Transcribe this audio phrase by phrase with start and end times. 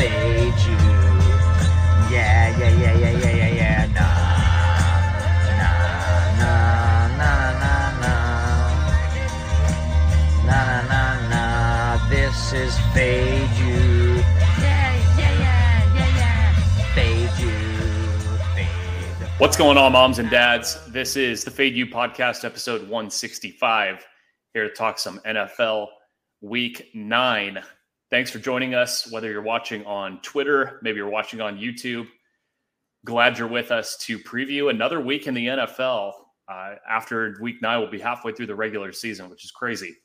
[0.00, 0.80] fade you.
[2.08, 3.80] Yeah, yeah, yeah, yeah, yeah, yeah, yeah.
[3.96, 4.16] Nah,
[5.60, 5.76] nah,
[6.40, 6.64] nah,
[7.20, 8.24] nah, nah, nah.
[10.48, 12.08] Nah, nah, nah, nah.
[12.08, 14.24] This is fade you.
[14.56, 16.94] Yeah, yeah, yeah, yeah, yeah.
[16.94, 17.56] Fade you.
[18.54, 19.28] Fade.
[19.36, 20.78] What's going on, moms and dads?
[20.86, 24.06] This is the Fade U Podcast, episode 165.
[24.54, 25.88] Here to talk some NFL
[26.40, 27.62] week nine.
[28.10, 32.08] Thanks for joining us, whether you're watching on Twitter, maybe you're watching on YouTube.
[33.04, 36.14] Glad you're with us to preview another week in the NFL.
[36.48, 39.96] Uh, after week nine, we'll be halfway through the regular season, which is crazy.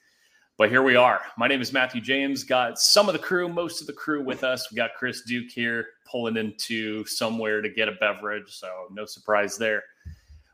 [0.56, 1.20] But here we are.
[1.36, 2.44] My name is Matthew James.
[2.44, 4.72] Got some of the crew, most of the crew with us.
[4.72, 9.58] We got Chris Duke here pulling into somewhere to get a beverage, so no surprise
[9.58, 9.82] there.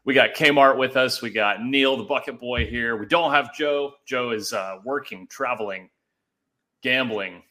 [0.06, 1.22] We got Kmart with us.
[1.22, 2.96] We got Neil, the bucket boy, here.
[2.96, 3.92] We don't have Joe.
[4.08, 5.90] Joe is uh, working, traveling,
[6.84, 7.44] gambling,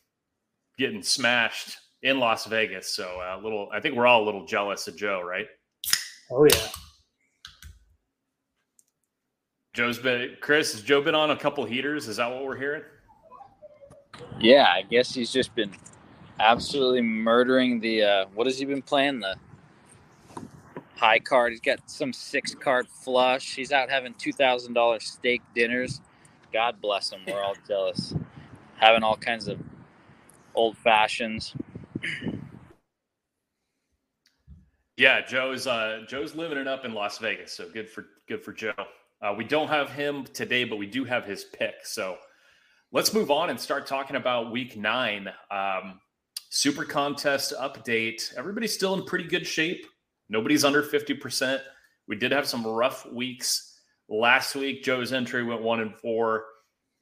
[0.78, 2.94] getting smashed in Las Vegas.
[2.94, 5.46] So uh, a little, I think we're all a little jealous of Joe, right?
[6.30, 6.68] Oh yeah.
[9.72, 10.72] Joe's been Chris.
[10.72, 12.08] Has Joe been on a couple heaters?
[12.08, 12.82] Is that what we're hearing?
[14.40, 15.70] Yeah, I guess he's just been
[16.40, 18.02] absolutely murdering the.
[18.02, 19.20] Uh, what has he been playing?
[19.20, 19.36] The
[20.96, 21.52] high card.
[21.52, 23.54] He's got some six card flush.
[23.54, 26.00] He's out having two thousand dollars steak dinners.
[26.52, 27.20] God bless him.
[27.26, 28.12] We're all jealous.
[28.80, 29.58] Having all kinds of
[30.54, 31.54] old fashions.
[34.96, 37.52] Yeah, Joe's uh, Joe's living it up in Las Vegas.
[37.52, 38.72] So good for good for Joe.
[39.22, 41.74] Uh, we don't have him today, but we do have his pick.
[41.84, 42.16] So
[42.90, 45.28] let's move on and start talking about Week Nine.
[45.50, 46.00] Um,
[46.48, 48.34] super contest update.
[48.36, 49.86] Everybody's still in pretty good shape.
[50.30, 51.60] Nobody's under fifty percent.
[52.08, 53.78] We did have some rough weeks
[54.08, 54.82] last week.
[54.82, 56.44] Joe's entry went one and four.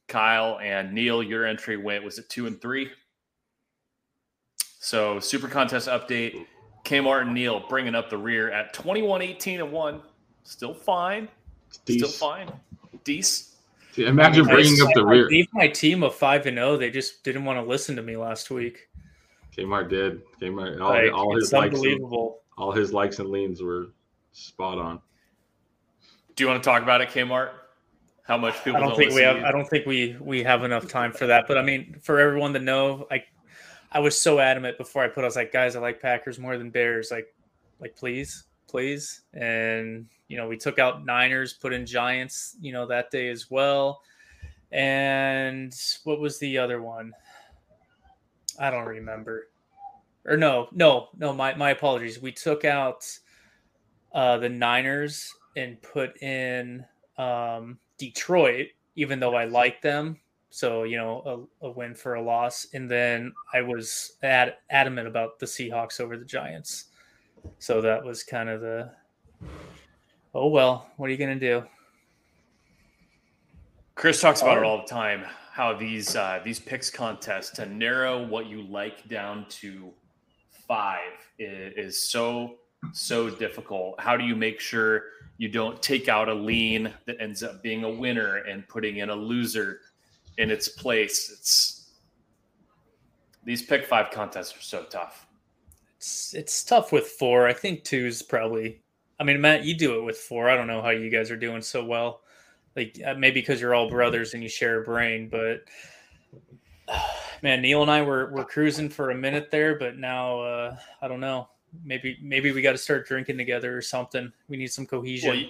[0.09, 2.91] Kyle and Neil, your entry went was it two and three?
[4.79, 6.45] So super contest update.
[6.85, 10.01] Kmart and Neil bringing up the rear at 21, 18, and one.
[10.43, 11.27] Still fine.
[11.69, 12.51] Still fine.
[13.05, 13.53] Dece.
[13.91, 15.27] See, Imagine I bringing just- up the I rear.
[15.27, 16.77] gave my team of five and zero.
[16.77, 18.87] They just didn't want to listen to me last week.
[19.55, 20.21] Kmart did.
[20.41, 20.79] Kmart.
[20.79, 21.65] All, Like, all his it's likes.
[21.75, 22.41] And, unbelievable.
[22.57, 23.87] all his likes and leans were
[24.31, 25.01] spot on.
[26.35, 27.51] Do you want to talk about it, Kmart?
[28.29, 29.37] How much people I don't think we have.
[29.37, 31.45] I don't think we we have enough time for that.
[31.47, 33.25] But I mean, for everyone to know, like,
[33.91, 35.23] I was so adamant before I put.
[35.23, 37.09] I was like, guys, I like Packers more than Bears.
[37.09, 37.33] Like,
[37.79, 39.21] like please, please.
[39.33, 42.55] And you know, we took out Niners, put in Giants.
[42.61, 44.03] You know, that day as well.
[44.71, 45.73] And
[46.03, 47.13] what was the other one?
[48.59, 49.47] I don't remember.
[50.27, 51.33] Or no, no, no.
[51.33, 52.21] My my apologies.
[52.21, 53.09] We took out
[54.13, 56.85] uh, the Niners and put in
[57.17, 60.17] um, Detroit, even though I like them.
[60.49, 65.07] So you know, a, a win for a loss, and then I was ad- adamant
[65.07, 66.85] about the Seahawks over the Giants.
[67.59, 68.89] So that was kind of the.
[70.33, 71.63] Oh well, what are you gonna do?
[73.93, 75.25] Chris talks about it all the time.
[75.51, 79.91] How these uh, these picks contests to narrow what you like down to
[80.67, 82.55] five is, is so
[82.93, 83.99] so difficult.
[83.99, 85.03] How do you make sure
[85.39, 89.09] you don't take out a lean that ends up being a winner and putting in
[89.09, 89.79] a loser
[90.37, 91.31] in its place?
[91.31, 91.91] It's
[93.45, 95.25] these pick five contests are so tough.
[95.97, 97.47] It's it's tough with four.
[97.47, 98.81] I think two's probably.
[99.17, 100.49] I mean, Matt, you do it with four.
[100.49, 102.21] I don't know how you guys are doing so well.
[102.75, 105.63] Like uh, maybe because you're all brothers and you share a brain, but
[107.41, 111.07] man, Neil and I were were cruising for a minute there, but now uh, I
[111.07, 111.47] don't know.
[111.83, 114.31] Maybe maybe we got to start drinking together or something.
[114.47, 115.29] We need some cohesion.
[115.29, 115.49] Well, you,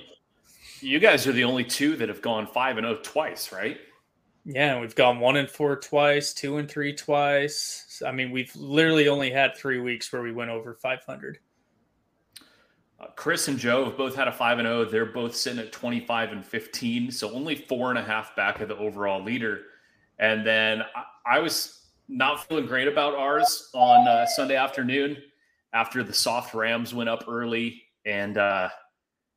[0.82, 3.78] you guys are the only two that have gone five and zero twice, right?
[4.46, 8.02] Yeah, we've gone one and four twice, two and three twice.
[8.06, 11.40] I mean, we've literally only had three weeks where we went over 500.
[13.00, 14.86] Uh, Chris and Joe have both had a five and zero.
[14.86, 18.60] They're both sitting at twenty five and fifteen, so only four and a half back
[18.60, 19.62] of the overall leader.
[20.18, 25.18] And then I, I was not feeling great about ours on uh, Sunday afternoon
[25.74, 28.70] after the soft Rams went up early and uh,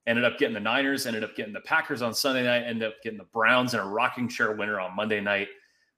[0.07, 2.95] ended up getting the Niners, ended up getting the Packers on Sunday night, ended up
[3.03, 5.49] getting the Browns and a rocking chair winner on Monday night.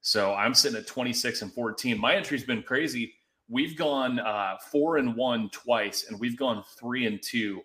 [0.01, 1.99] So I'm sitting at 26 and 14.
[1.99, 3.15] My entry's been crazy.
[3.49, 7.63] We've gone uh, four and one twice, and we've gone three and two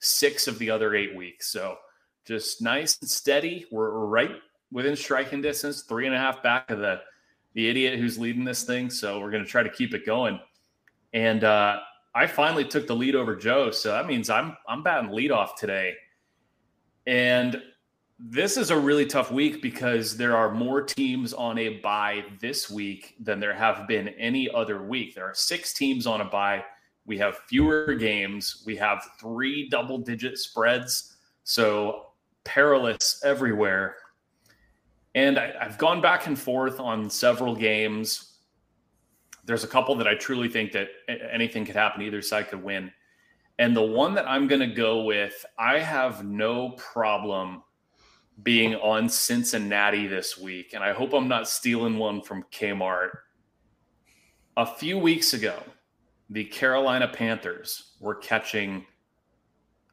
[0.00, 1.48] six of the other eight weeks.
[1.48, 1.76] So
[2.24, 3.66] just nice and steady.
[3.70, 4.32] We're, right
[4.72, 7.00] within striking distance, three and a half back of the
[7.54, 8.90] the idiot who's leading this thing.
[8.90, 10.38] So we're going to try to keep it going.
[11.14, 11.78] And uh,
[12.16, 15.92] I finally took the lead over Joe, so that means I'm I'm batting leadoff today.
[17.06, 17.62] And
[18.18, 22.70] this is a really tough week because there are more teams on a bye this
[22.70, 25.14] week than there have been any other week.
[25.14, 26.64] There are six teams on a bye.
[27.04, 28.62] We have fewer games.
[28.64, 31.16] We have three double digit spreads.
[31.44, 32.06] So
[32.44, 33.96] perilous everywhere.
[35.14, 38.35] And I, have gone back and forth on several games.
[39.46, 42.02] There's a couple that I truly think that anything could happen.
[42.02, 42.92] Either side could win.
[43.58, 47.62] And the one that I'm going to go with, I have no problem
[48.42, 50.74] being on Cincinnati this week.
[50.74, 53.10] And I hope I'm not stealing one from Kmart.
[54.58, 55.62] A few weeks ago,
[56.28, 58.84] the Carolina Panthers were catching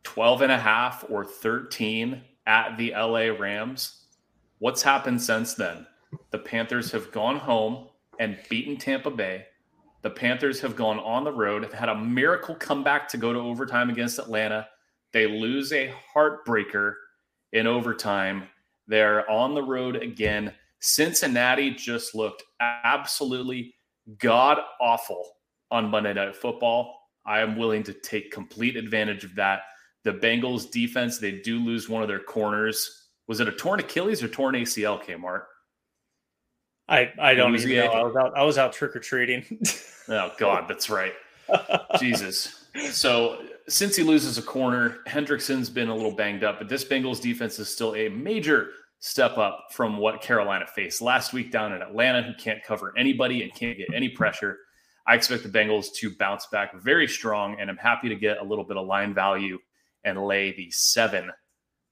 [0.04, 4.08] 12 and a half or 13 at the LA Rams.
[4.60, 5.86] What's happened since then?
[6.32, 7.88] The Panthers have gone home
[8.20, 9.46] and beaten Tampa Bay.
[10.02, 13.40] The Panthers have gone on the road, have had a miracle comeback to go to
[13.40, 14.68] overtime against Atlanta.
[15.14, 16.94] They lose a heartbreaker
[17.54, 18.50] in overtime.
[18.88, 20.54] They're on the road again.
[20.82, 23.76] Cincinnati just looked absolutely
[24.18, 25.24] god awful
[25.72, 27.00] on Monday Night Football.
[27.26, 29.62] I am willing to take complete advantage of that.
[30.04, 33.08] The Bengals defense, they do lose one of their corners.
[33.28, 35.44] Was it a torn Achilles or torn ACL, Kmart?
[36.88, 37.86] I, I don't even know.
[37.86, 39.46] I was out I was out trick or treating.
[40.10, 41.14] oh God, that's right.
[42.00, 42.66] Jesus.
[42.92, 47.22] So since he loses a corner, Hendrickson's been a little banged up, but this Bengals
[47.22, 51.82] defense is still a major step up from what Carolina faced last week down in
[51.82, 54.58] Atlanta, who can't cover anybody and can't get any pressure.
[55.06, 58.44] I expect the Bengals to bounce back very strong, and I'm happy to get a
[58.44, 59.60] little bit of line value
[60.06, 61.32] and lay the seven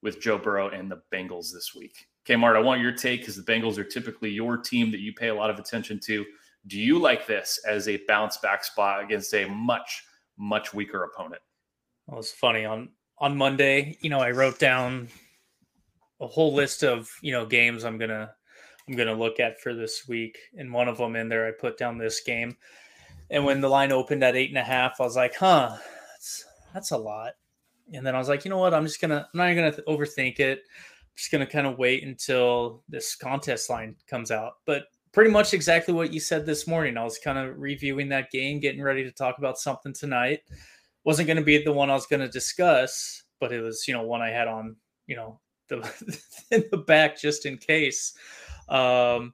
[0.01, 2.07] with Joe Burrow and the Bengals this week.
[2.27, 5.29] Kmart, I want your take because the Bengals are typically your team that you pay
[5.29, 6.25] a lot of attention to.
[6.67, 10.03] Do you like this as a bounce back spot against a much,
[10.37, 11.41] much weaker opponent?
[12.07, 13.97] Well, it's funny on on Monday.
[14.01, 15.07] You know, I wrote down
[16.19, 18.31] a whole list of you know games I'm gonna
[18.87, 21.77] I'm gonna look at for this week, and one of them in there I put
[21.77, 22.55] down this game.
[23.29, 25.77] And when the line opened at eight and a half, I was like, "Huh,
[26.11, 27.33] that's that's a lot."
[27.93, 28.73] And then I was like, "You know what?
[28.73, 30.63] I'm just gonna I'm not gonna overthink it.
[31.15, 35.93] Just gonna kind of wait until this contest line comes out." But pretty much exactly
[35.93, 36.97] what you said this morning.
[36.97, 40.41] I was kind of reviewing that game, getting ready to talk about something tonight
[41.03, 44.21] wasn't to be the one I was to discuss, but it was, you know, one
[44.21, 44.75] I had on,
[45.07, 45.77] you know, the
[46.51, 48.13] in the back just in case.
[48.69, 49.33] Um,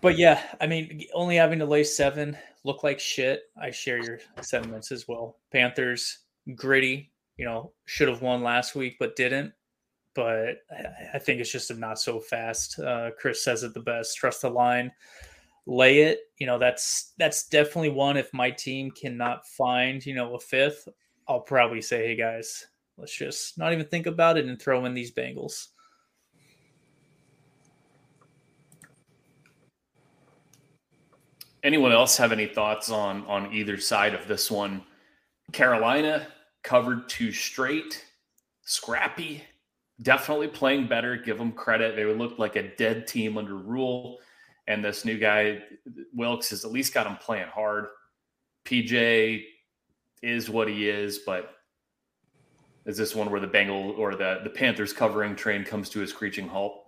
[0.00, 3.42] but yeah, I mean, only having to lay seven look like shit.
[3.60, 5.38] I share your sentiments as well.
[5.52, 6.18] Panthers
[6.54, 9.52] gritty, you know, should have won last week but didn't.
[10.16, 10.62] But
[11.14, 12.78] I think it's just a not so fast.
[12.78, 14.16] Uh, Chris says it the best.
[14.16, 14.90] Trust the line
[15.66, 16.20] lay it.
[16.38, 18.16] You know, that's that's definitely one.
[18.16, 20.88] If my team cannot find, you know, a fifth,
[21.28, 22.66] I'll probably say, hey guys,
[22.96, 25.68] let's just not even think about it and throw in these Bengals.
[31.62, 34.82] Anyone else have any thoughts on on either side of this one?
[35.52, 36.28] Carolina
[36.62, 38.04] covered two straight,
[38.62, 39.42] scrappy,
[40.02, 41.16] definitely playing better.
[41.16, 41.96] Give them credit.
[41.96, 44.18] They looked like a dead team under Rhule.
[44.68, 45.60] And this new guy,
[46.12, 47.86] Wilks, has at least got him playing hard.
[48.64, 49.44] PJ
[50.22, 51.54] is what he is, but
[52.84, 56.06] is this one where the Bengal or the, the Panthers covering train comes to a
[56.06, 56.82] screeching halt?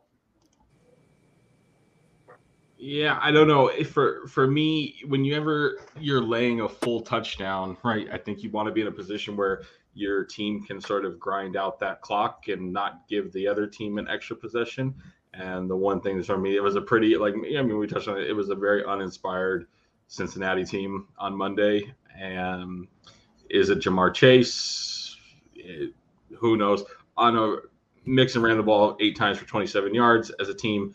[2.81, 3.69] Yeah, I don't know.
[3.69, 8.07] If for for me, when you ever you're laying a full touchdown, right?
[8.13, 9.63] I think you want to be in a position where
[9.99, 13.99] your team can sort of grind out that clock and not give the other team
[13.99, 14.95] an extra possession.
[15.35, 17.87] And the one thing that's for me, it was a pretty like I mean we
[17.87, 18.29] touched on it.
[18.29, 19.67] It was a very uninspired
[20.07, 21.93] Cincinnati team on Monday.
[22.17, 22.87] And
[23.51, 25.17] is it Ja'Marr Chase?
[25.55, 25.93] It,
[26.37, 26.85] who knows?
[27.17, 27.57] On a
[28.07, 30.95] Mixon ran the ball eight times for 27 yards as a team,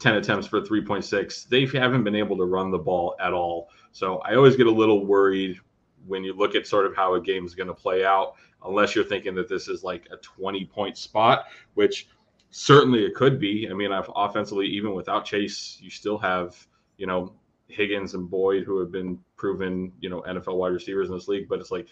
[0.00, 1.48] 10 attempts for 3.6.
[1.48, 3.70] They haven't been able to run the ball at all.
[3.92, 5.58] So I always get a little worried
[6.06, 8.94] when you look at sort of how a game is going to play out, unless
[8.94, 12.08] you're thinking that this is like a 20 point spot, which
[12.50, 13.68] certainly it could be.
[13.70, 16.56] I mean, offensively, even without Chase, you still have,
[16.96, 17.32] you know,
[17.68, 21.48] Higgins and Boyd who have been proven, you know, NFL wide receivers in this league.
[21.48, 21.86] But it's like,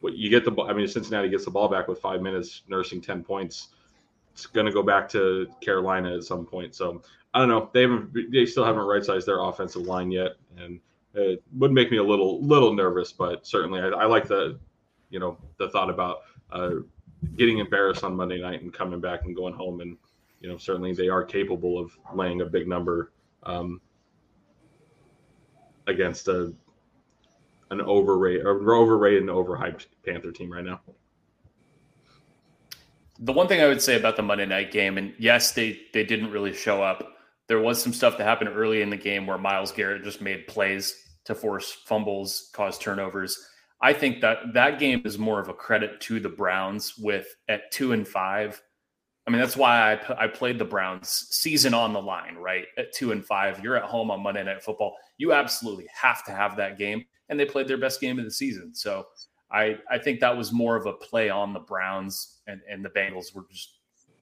[0.00, 0.70] what you get the ball.
[0.70, 3.68] I mean, Cincinnati gets the ball back with five minutes, nursing 10 points.
[4.32, 6.74] It's going to go back to Carolina at some point.
[6.74, 7.02] So
[7.34, 7.70] I don't know.
[7.72, 10.32] They haven't, they still haven't right sized their offensive line yet.
[10.56, 10.80] And
[11.14, 14.58] it would make me a little, little nervous, but certainly I, I like the,
[15.10, 16.18] you know, the thought about,
[16.50, 16.76] uh,
[17.36, 19.80] getting embarrassed on Monday night and coming back and going home.
[19.80, 19.96] And,
[20.40, 23.12] you know, certainly they are capable of laying a big number
[23.42, 23.80] um,
[25.86, 26.54] against a
[27.70, 30.80] an overrated, or overrated and overhyped Panther team right now.
[33.20, 36.04] The one thing I would say about the Monday night game, and yes, they they
[36.04, 37.19] didn't really show up.
[37.50, 40.46] There was some stuff that happened early in the game where Myles Garrett just made
[40.46, 43.36] plays to force fumbles, cause turnovers.
[43.82, 47.72] I think that that game is more of a credit to the Browns with at
[47.72, 48.62] two and five.
[49.26, 52.66] I mean, that's why I, I played the Browns season on the line, right?
[52.78, 54.94] At two and five, you're at home on Monday Night Football.
[55.18, 58.30] You absolutely have to have that game, and they played their best game of the
[58.30, 58.76] season.
[58.76, 59.06] So
[59.50, 62.90] I I think that was more of a play on the Browns, and and the
[62.90, 63.79] Bengals were just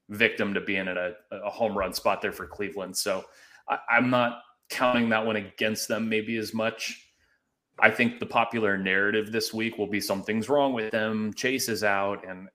[0.09, 2.97] victim to being in a, a home run spot there for Cleveland.
[2.97, 3.25] So
[3.69, 7.05] I, I'm not counting that one against them maybe as much.
[7.81, 11.33] I think the popular narrative this week will be something's wrong with them.
[11.35, 12.49] Chase is out, and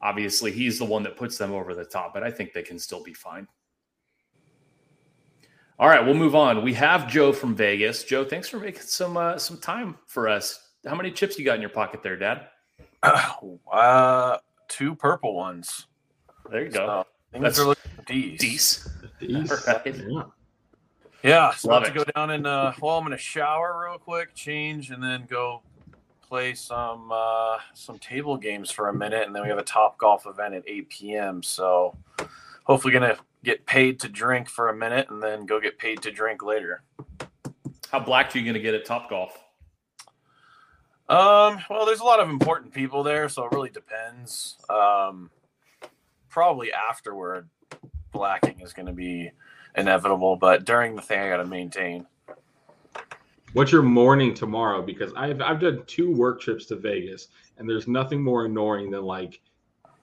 [0.00, 2.78] obviously he's the one that puts them over the top, but I think they can
[2.78, 3.48] still be fine.
[5.78, 6.62] All right, we'll move on.
[6.62, 8.04] We have Joe from Vegas.
[8.04, 10.60] Joe, thanks for making some uh, some time for us.
[10.86, 12.46] How many chips you got in your pocket there, Dad?
[13.02, 14.36] Uh,
[14.68, 15.86] two purple ones.
[16.50, 16.86] There you go.
[16.86, 18.94] So, things That's are looking decent.
[19.20, 19.66] Deece.
[19.66, 19.96] All Right.
[19.96, 20.22] Yeah.
[21.24, 23.98] Yeah, so Love I have to go down and uh, well, I'm gonna shower real
[23.98, 25.62] quick, change, and then go
[26.20, 29.98] play some uh, some table games for a minute, and then we have a top
[29.98, 31.42] golf event at 8 p.m.
[31.44, 31.96] So
[32.64, 36.10] hopefully, gonna get paid to drink for a minute, and then go get paid to
[36.10, 36.82] drink later.
[37.90, 39.38] How black are you going to get at Top Golf?
[41.08, 44.56] Um, well, there's a lot of important people there, so it really depends.
[44.70, 45.30] Um,
[46.32, 47.48] probably afterward,
[48.10, 49.30] blacking is going to be
[49.76, 52.06] inevitable, but during the thing, I got to maintain.
[53.52, 54.80] What's your morning tomorrow?
[54.82, 59.02] Because I've I've done two work trips to Vegas, and there's nothing more annoying than
[59.02, 59.40] like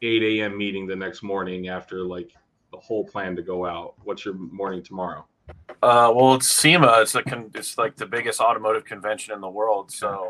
[0.04, 0.56] 8 a.m.
[0.56, 2.32] meeting the next morning after like
[2.72, 3.96] the whole plan to go out.
[4.04, 5.26] What's your morning tomorrow?
[5.82, 7.00] Uh, well, it's SEMA.
[7.02, 9.92] It's a con- it's like the biggest automotive convention in the world.
[9.92, 10.30] So,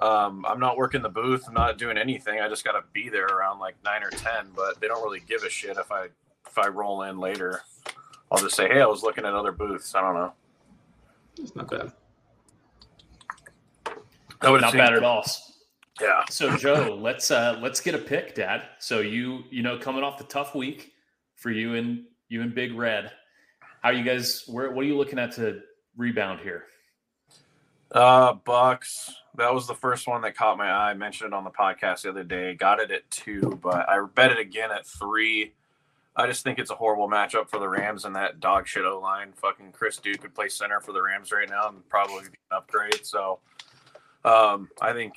[0.00, 1.44] um, I'm not working the booth.
[1.46, 2.40] I'm not doing anything.
[2.40, 4.46] I just got to be there around like nine or ten.
[4.54, 6.06] But they don't really give a shit if I
[6.46, 7.62] if I roll in later.
[8.30, 9.94] I'll just say, hey, I was looking at other booths.
[9.94, 10.32] I don't know.
[11.38, 11.92] It's not bad.
[14.40, 15.24] That would Not bad at all.
[16.00, 16.24] Yeah.
[16.30, 18.62] So Joe, let's uh let's get a pick, Dad.
[18.78, 20.92] So you you know coming off the tough week
[21.36, 23.10] for you and you and Big Red,
[23.82, 25.60] how you guys where what are you looking at to
[25.96, 26.64] rebound here?
[27.92, 29.12] Uh, Bucks.
[29.36, 30.90] That was the first one that caught my eye.
[30.90, 32.54] I mentioned it on the podcast the other day.
[32.54, 35.54] Got it at two, but I bet it again at three.
[36.16, 38.98] I just think it's a horrible matchup for the Rams and that dog shit O
[38.98, 39.32] line.
[39.36, 42.58] Fucking Chris Duke could play center for the Rams right now and probably be an
[42.58, 43.06] upgrade.
[43.06, 43.38] So,
[44.24, 45.14] um, I think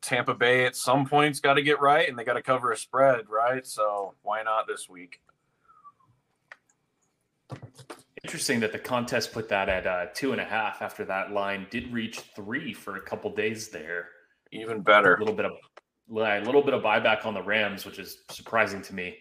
[0.00, 2.76] Tampa Bay at some point's got to get right, and they got to cover a
[2.76, 3.66] spread, right?
[3.66, 5.20] So why not this week?
[8.26, 11.68] Interesting that the contest put that at uh, two and a half after that line
[11.70, 14.08] did reach three for a couple days there.
[14.50, 15.14] Even better.
[15.14, 15.18] A better.
[15.20, 15.52] little bit of
[16.10, 19.18] a little bit of buyback on the Rams, which is surprising to me.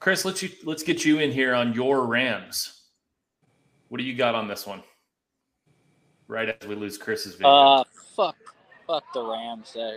[0.00, 2.88] Chris, let's you let's get you in here on your Rams.
[3.88, 4.82] What do you got on this one?
[6.28, 7.48] Right as we lose Chris's video.
[7.48, 8.36] Uh, fuck,
[8.86, 9.74] fuck the Rams.
[9.74, 9.96] Uh,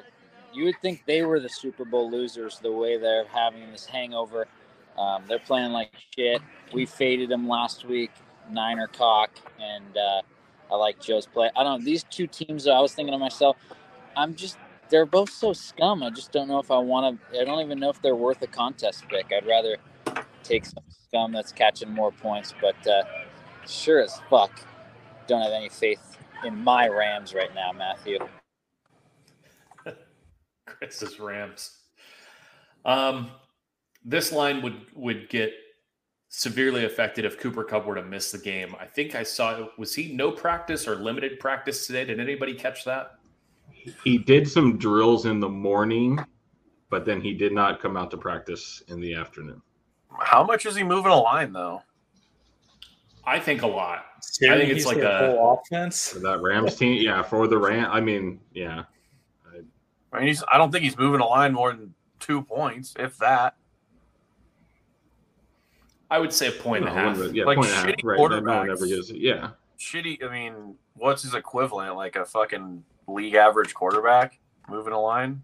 [0.53, 4.47] you would think they were the Super Bowl losers the way they're having this hangover.
[4.97, 6.41] Um, they're playing like shit.
[6.71, 8.11] We faded them last week,
[8.51, 10.21] Niner cock, and uh,
[10.71, 11.49] I like Joe's play.
[11.55, 12.67] I don't know these two teams.
[12.67, 13.57] I was thinking to myself,
[14.15, 14.57] I'm just
[14.89, 16.03] they're both so scum.
[16.03, 17.41] I just don't know if I want to.
[17.41, 19.31] I don't even know if they're worth a contest pick.
[19.35, 19.77] I'd rather
[20.43, 22.53] take some scum that's catching more points.
[22.61, 23.03] But uh,
[23.67, 24.51] sure as fuck,
[25.27, 28.19] don't have any faith in my Rams right now, Matthew.
[30.65, 31.71] Chris's Rams.
[32.83, 33.31] Um,
[34.03, 35.51] this line would would get
[36.37, 38.75] severely affected if Cooper Kupp were to miss the game.
[38.77, 42.03] I think I saw was he no practice or limited practice today?
[42.03, 43.15] Did anybody catch that?
[44.03, 46.19] He did some drills in the morning,
[46.89, 49.61] but then he did not come out to practice in the afternoon.
[50.19, 51.81] How much is he moving a line though?
[53.23, 54.05] I think a lot.
[54.49, 56.09] I think it's like a- whole offense.
[56.09, 58.83] For that Rams team, yeah, for the Ram, I mean, yeah,
[60.11, 60.43] I mean, he's.
[60.51, 63.55] I don't think he's moving a line more than two points, if that.
[66.09, 67.17] I would say a point and a half.
[67.17, 68.43] one yeah, Like point and a half, shitty right?
[68.43, 69.17] No one ever gives it.
[69.17, 70.23] Yeah, Shitty.
[70.23, 71.95] I mean, what's his equivalent?
[71.95, 75.41] Like a fucking league average quarterback moving a line?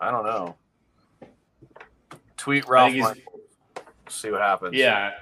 [0.00, 0.56] I don't know.
[2.36, 2.92] Tweet Ralph.
[2.92, 3.24] think.
[4.08, 4.74] See what happens.
[4.74, 5.12] Yeah.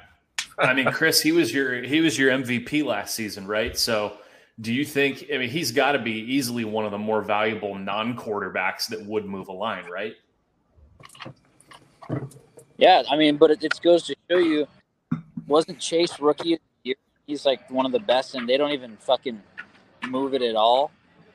[0.58, 3.76] I mean, Chris, he was your he was your MVP last season, right?
[3.76, 4.18] So
[4.61, 7.75] do you think I mean he's got to be easily one of the more valuable
[7.75, 10.14] non-quarterbacks that would move a line, right?
[12.78, 14.66] Yeah, I mean, but it, it goes to show you,
[15.47, 16.97] wasn't Chase rookie of the year?
[17.26, 19.42] He's like one of the best, and they don't even fucking
[20.09, 20.90] move it at all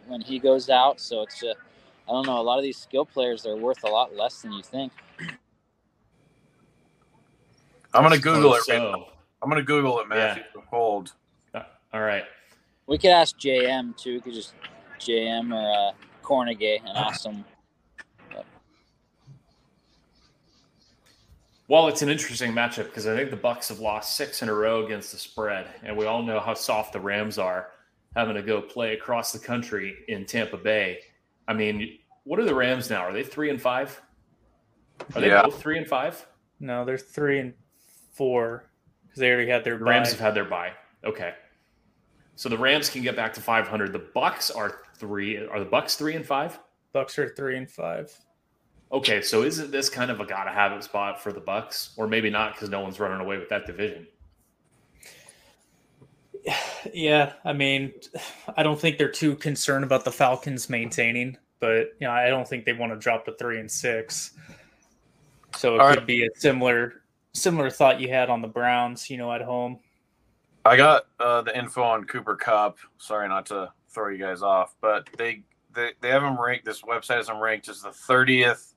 [0.08, 1.00] when he goes out.
[1.00, 1.54] So it's, uh,
[2.08, 2.40] I don't know.
[2.40, 4.92] A lot of these skill players, they're worth a lot less than you think.
[7.94, 8.64] I'm gonna Google it.
[8.64, 9.08] So,
[9.42, 10.44] I'm gonna Google it, Matthew.
[10.70, 11.14] Hold.
[11.54, 12.24] uh, all right.
[12.88, 14.16] We could ask JM too.
[14.16, 14.54] We could just
[15.00, 15.92] JM or uh,
[16.24, 17.44] Cornegay and ask them.
[21.72, 24.54] Well, it's an interesting matchup because I think the Bucks have lost six in a
[24.54, 27.70] row against the spread, and we all know how soft the Rams are,
[28.14, 31.00] having to go play across the country in Tampa Bay.
[31.48, 33.00] I mean, what are the Rams now?
[33.04, 34.02] Are they three and five?
[35.16, 35.44] Are they Yeah.
[35.44, 36.28] both three and five?
[36.60, 37.54] No, they're three and
[38.12, 38.66] four
[39.04, 40.12] because they already had their The Rams bye.
[40.12, 40.74] have had their bye.
[41.06, 41.36] Okay,
[42.36, 43.94] so the Rams can get back to five hundred.
[43.94, 45.48] The Bucks are three.
[45.48, 46.60] Are the Bucks three and five?
[46.92, 48.14] Bucks are three and five.
[48.92, 52.08] Okay, so isn't this kind of a gotta have it spot for the Bucks, or
[52.08, 54.08] maybe not because no one's running away with that division?
[56.94, 57.94] Yeah, I mean,
[58.58, 62.48] I don't think they're too concerned about the Falcons maintaining, but you know, I don't
[62.48, 64.32] think they want to drop to three and six.
[65.56, 66.08] So it All could right.
[66.08, 69.80] be a similar similar thought you had on the Browns, you know, at home.
[70.66, 72.80] I got uh, the info on Cooper Kupp.
[72.98, 75.44] Sorry not to throw you guys off, but they
[75.74, 76.66] they, they have him ranked.
[76.66, 78.74] This website has him ranked as the 30th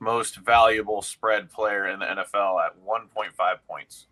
[0.00, 3.32] most valuable spread player in the NFL at 1.5
[3.66, 4.06] points.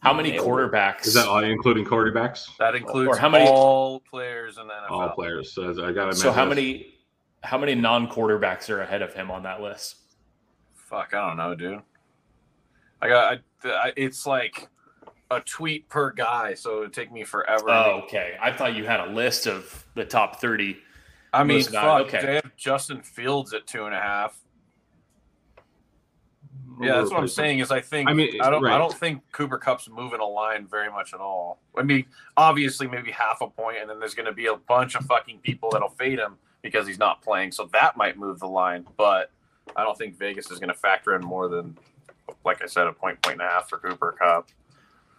[0.00, 1.06] How many quarterbacks?
[1.06, 2.46] Is that all, including quarterbacks?
[2.58, 4.90] That includes Or how many- all players in the NFL.
[4.90, 5.52] All players.
[5.52, 6.14] So I got to.
[6.14, 6.94] So how many
[7.44, 9.96] how many non-quarterbacks are ahead of him on that list?
[10.74, 11.80] Fuck, I don't know, dude.
[13.00, 13.38] I got.
[13.64, 14.68] I, I, it's like
[15.30, 17.68] a tweet per guy, so it would take me forever.
[17.70, 18.36] Oh, okay.
[18.40, 20.78] I thought you had a list of the top 30.
[21.32, 22.14] I mean, most guys, fuck.
[22.14, 22.40] okay.
[22.58, 24.38] They have Justin Fields at two and a half.
[26.80, 27.58] Yeah, that's what I'm saying.
[27.58, 30.66] Is I think I mean, I don't I don't think Cooper Kupp's moving a line
[30.66, 31.60] very much at all.
[31.76, 34.94] I mean, obviously maybe half a point, and then there's going to be a bunch
[34.94, 37.50] of fucking people that'll fade him because he's not playing.
[37.52, 39.32] So that might move the line, but
[39.74, 41.76] I don't think Vegas is going to factor in more than,
[42.44, 44.48] like I said, a point, point and a half for Cooper Kupp.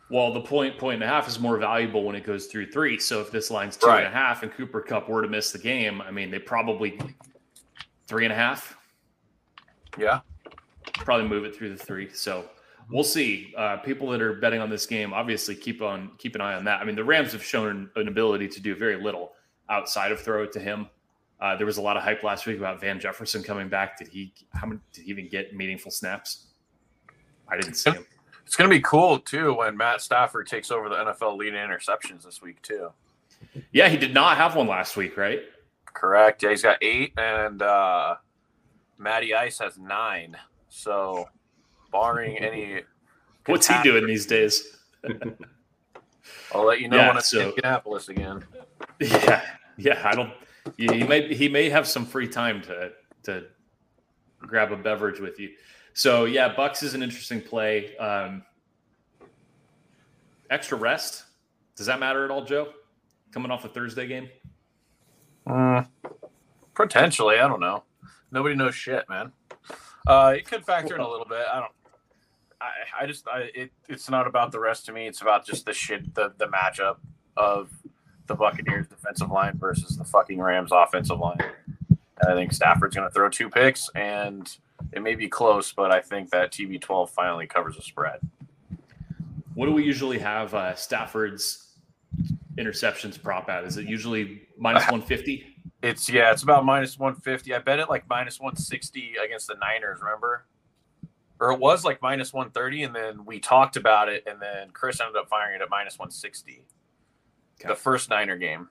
[0.10, 3.00] Well, the point, point and a half is more valuable when it goes through three.
[3.00, 5.60] So if this line's two and a half and Cooper Kupp were to miss the
[5.60, 7.00] game, I mean, they probably
[8.10, 8.76] three and a half,
[9.98, 10.22] Yeah,
[10.96, 12.10] probably move it through the three.
[12.12, 12.50] So
[12.90, 13.54] we'll see.
[13.56, 16.66] Uh, people that are betting on this game, obviously keep on keep an eye on
[16.66, 16.82] that.
[16.82, 19.34] I mean, the Rams have shown an ability to do very little
[19.70, 20.90] outside of throw it to him.
[21.40, 23.98] Uh, there was a lot of hype last week about Van Jefferson coming back.
[23.98, 24.34] Did he?
[24.54, 24.82] How many?
[24.92, 26.48] Did he even get meaningful snaps?
[27.48, 28.06] I didn't see him.
[28.46, 31.70] it's going to be cool too when Matt Stafford takes over the NFL lead in
[31.70, 32.90] interceptions this week too.
[33.72, 35.42] Yeah, he did not have one last week, right?
[36.00, 36.42] Correct.
[36.42, 38.16] Yeah, he's got eight, and uh,
[38.98, 40.38] Matty Ice has nine.
[40.70, 41.28] So,
[41.92, 42.84] barring any,
[43.48, 44.78] What's he doing these days?
[46.54, 48.44] I'll let you know Yeah, when it's so- in Indianapolis again.
[49.02, 49.42] Yeah,
[49.78, 50.02] yeah.
[50.06, 50.32] I don't.
[50.78, 52.92] He he may he may have some free time to
[53.24, 53.46] to
[54.40, 55.52] grab a beverage with you.
[55.94, 57.96] So yeah, Bucks is an interesting play.
[57.98, 58.44] Um,
[60.50, 61.24] extra rest.
[61.78, 62.74] Does that matter at all, Joe?
[63.32, 64.28] Coming off a Thursday game.
[65.50, 65.88] Mm,
[66.76, 67.84] potentially, I don't know.
[68.32, 69.32] Nobody knows shit, man.
[70.08, 71.46] Uh, it could factor in a little bit.
[71.52, 71.72] I don't.
[72.62, 75.08] I, I just I, it, it's not about the rest to me.
[75.08, 76.98] It's about just the shit the the matchup
[77.36, 77.72] of
[78.28, 81.40] the Buccaneers defensive line versus the fucking Rams offensive line.
[82.22, 84.50] And I think Stafford's going to throw two picks, and
[84.94, 88.20] it may be close, but I think that TB12 finally covers the spread.
[89.56, 91.69] What do we usually have uh, Stafford's
[92.60, 93.64] interceptions prop at?
[93.64, 95.56] Is it usually minus one fifty?
[95.82, 97.54] It's yeah, it's about minus one fifty.
[97.54, 100.00] I bet it like minus one sixty against the Niners.
[100.02, 100.46] Remember,
[101.40, 104.72] or it was like minus one thirty, and then we talked about it, and then
[104.72, 106.64] Chris ended up firing it at minus one sixty.
[107.60, 107.70] Okay.
[107.70, 108.70] The first Niner game,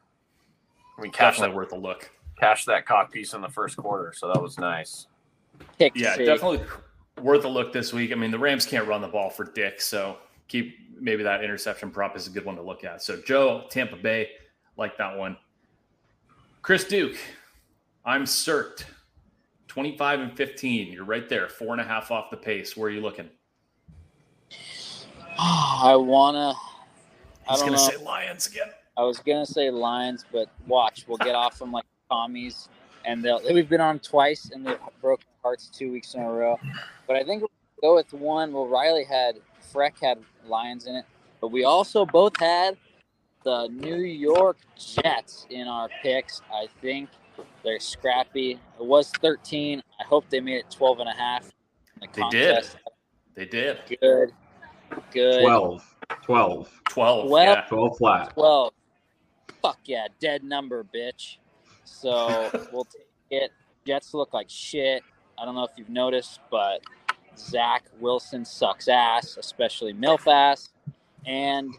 [0.98, 2.10] we cashed Definitely that, worth a look.
[2.38, 5.06] cashed that cock piece in the first quarter, so that was nice.
[5.78, 6.26] Kick Yeah, save.
[6.26, 6.60] definitely
[7.20, 8.12] worth a look this week.
[8.12, 10.16] I mean, the Rams can't run the ball for dick, so
[10.48, 13.02] keep maybe that interception prop is a good one to look at.
[13.02, 14.30] So Joe, Tampa Bay,
[14.76, 15.36] like that one.
[16.62, 17.16] Chris Duke,
[18.04, 18.86] I'm circed.
[19.68, 20.92] 25 and 15.
[20.92, 22.76] You're right there, four and a half off the pace.
[22.76, 23.28] Where are you looking?
[25.38, 26.54] I wanna.
[27.48, 27.76] I don't gonna know.
[27.76, 28.68] say Lions again.
[28.96, 32.68] I was gonna say Lions, but watch, we'll get off them like Tommies,
[33.04, 33.40] and they'll.
[33.52, 36.58] We've been on twice, and they've broken hearts two weeks in a row.
[37.06, 38.52] But I think we'll go with one.
[38.52, 39.36] Well, Riley had
[39.72, 41.04] Freck had Lions in it,
[41.40, 42.76] but we also both had
[43.44, 46.42] the New York Jets in our picks.
[46.52, 47.08] I think
[47.64, 48.52] they're scrappy.
[48.52, 49.82] It was 13.
[50.00, 51.44] I hope they made it 12 and a half.
[52.02, 52.68] in the They did.
[53.34, 53.78] They did.
[54.00, 54.32] Good.
[55.12, 55.42] Good.
[55.42, 55.94] 12.
[56.22, 56.80] 12.
[56.88, 57.30] 12.
[57.30, 57.60] Well- yeah.
[57.68, 58.34] 12 flat.
[58.34, 58.72] 12.
[59.62, 61.38] Fuck yeah, dead number, bitch.
[61.84, 63.50] So we'll take it.
[63.86, 65.02] Jets look like shit.
[65.36, 66.80] I don't know if you've noticed, but
[67.38, 70.70] Zach Wilson sucks ass, especially MILF ass.
[71.26, 71.74] And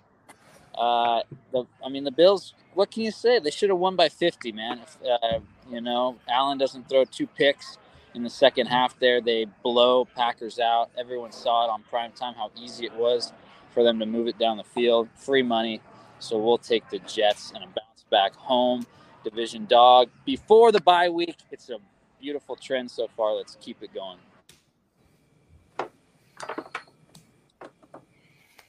[0.75, 2.53] uh, the, I mean, the Bills.
[2.73, 3.39] What can you say?
[3.39, 4.79] They should have won by 50, man.
[4.79, 7.77] If, uh, you know, Allen doesn't throw two picks
[8.13, 8.97] in the second half.
[8.99, 10.89] There, they blow Packers out.
[10.97, 13.33] Everyone saw it on prime time how easy it was
[13.71, 15.09] for them to move it down the field.
[15.15, 15.81] Free money.
[16.19, 18.85] So we'll take the Jets and a bounce back home.
[19.23, 21.35] Division dog before the bye week.
[21.51, 21.77] It's a
[22.21, 23.33] beautiful trend so far.
[23.33, 24.17] Let's keep it going.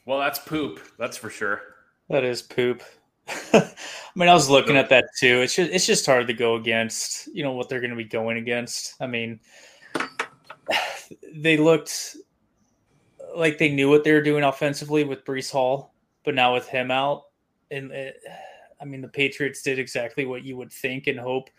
[0.07, 0.81] Well, that's poop.
[0.99, 1.63] That's for sure.
[2.09, 2.83] That is poop.
[3.53, 3.71] I
[4.17, 5.41] mean, I was looking at that too.
[5.41, 8.05] It's just it's just hard to go against, you know, what they're going to be
[8.05, 8.95] going against.
[9.01, 9.41] I mean,
[11.35, 12.17] they looked
[13.37, 16.91] like they knew what they were doing offensively with Breece Hall, but now with him
[16.91, 17.25] out,
[17.71, 18.17] and it,
[18.81, 21.51] I mean, the Patriots did exactly what you would think and hope,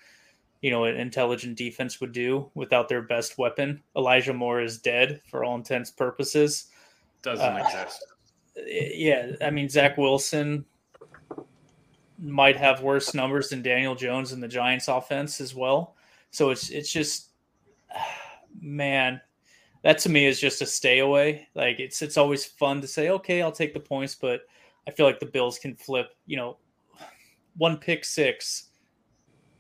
[0.62, 3.82] you know, an intelligent defense would do without their best weapon.
[3.96, 6.68] Elijah Moore is dead for all intents and purposes.
[7.22, 8.06] Doesn't Uh, exist.
[8.56, 10.66] Yeah, I mean Zach Wilson
[12.20, 15.96] might have worse numbers than Daniel Jones in the Giants offense as well.
[16.32, 17.30] So it's it's just
[18.62, 19.22] man,
[19.84, 21.48] that to me is just a stay away.
[21.56, 24.42] Like it's it's always fun to say, okay, I'll take the points, but
[24.88, 26.58] I feel like the Bills can flip, you know,
[27.58, 28.70] one pick six,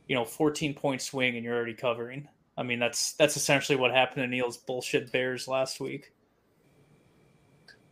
[0.08, 2.27] you know, 14 point swing and you're already covering.
[2.58, 6.13] I mean, that's that's essentially what happened to Neil's bullshit Bears last week.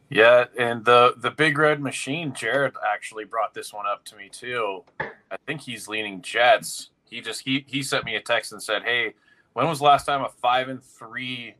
[0.10, 4.30] Yeah, and the the big red machine, Jared actually brought this one up to me
[4.30, 4.84] too.
[5.00, 6.90] I think he's leaning Jets.
[7.06, 9.14] He just he he sent me a text and said, "Hey,
[9.54, 11.56] when was the last time a five and three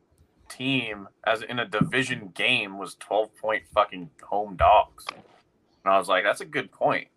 [0.50, 6.08] team as in a division game was twelve point fucking home dogs?" And I was
[6.08, 7.08] like, "That's a good point."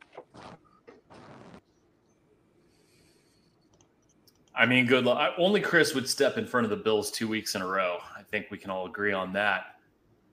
[4.54, 5.32] I mean, good luck.
[5.38, 8.00] Only Chris would step in front of the Bills two weeks in a row.
[8.14, 9.76] I think we can all agree on that.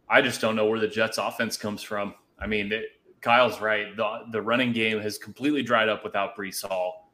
[0.09, 2.15] I just don't know where the Jets' offense comes from.
[2.39, 2.85] I mean, it,
[3.21, 3.95] Kyle's right.
[3.95, 7.11] The, the running game has completely dried up without Breece Hall.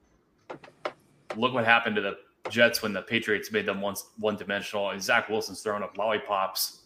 [1.36, 2.18] Look what happened to the
[2.50, 4.92] Jets when the Patriots made them one one dimensional.
[4.92, 6.82] And Zach Wilson's throwing up lollipops.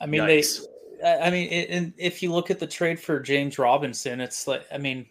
[0.00, 0.62] I mean, Yikes.
[0.62, 1.08] they.
[1.08, 4.46] I I mean, it, and if you look at the trade for James Robinson, it's
[4.46, 5.06] like, I mean,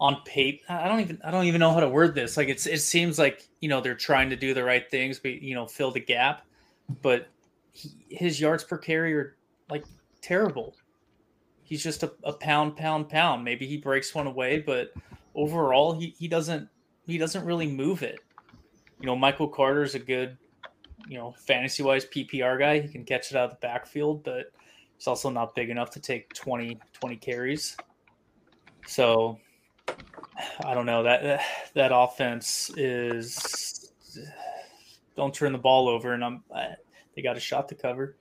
[0.00, 2.36] on paper, I don't even, I don't even know how to word this.
[2.36, 5.42] Like, it's, it seems like you know they're trying to do the right things, but
[5.42, 6.46] you know, fill the gap.
[7.02, 7.28] But
[7.72, 9.36] he, his yards per carry are
[9.70, 9.84] like
[10.20, 10.76] terrible.
[11.62, 13.44] He's just a, a pound, pound, pound.
[13.44, 14.92] Maybe he breaks one away, but
[15.34, 16.68] overall, he, he doesn't,
[17.06, 18.20] he doesn't really move it.
[19.00, 20.38] You know, Michael Carter's a good
[21.08, 22.80] you know, fantasy wise PPR guy.
[22.80, 24.52] He can catch it out of the backfield, but
[24.96, 27.76] he's also not big enough to take 20, 20 carries.
[28.86, 29.38] So
[30.64, 31.40] I don't know that
[31.74, 33.92] that offense is
[35.16, 36.74] don't turn the ball over, and I'm I,
[37.18, 38.16] they got a shot to cover.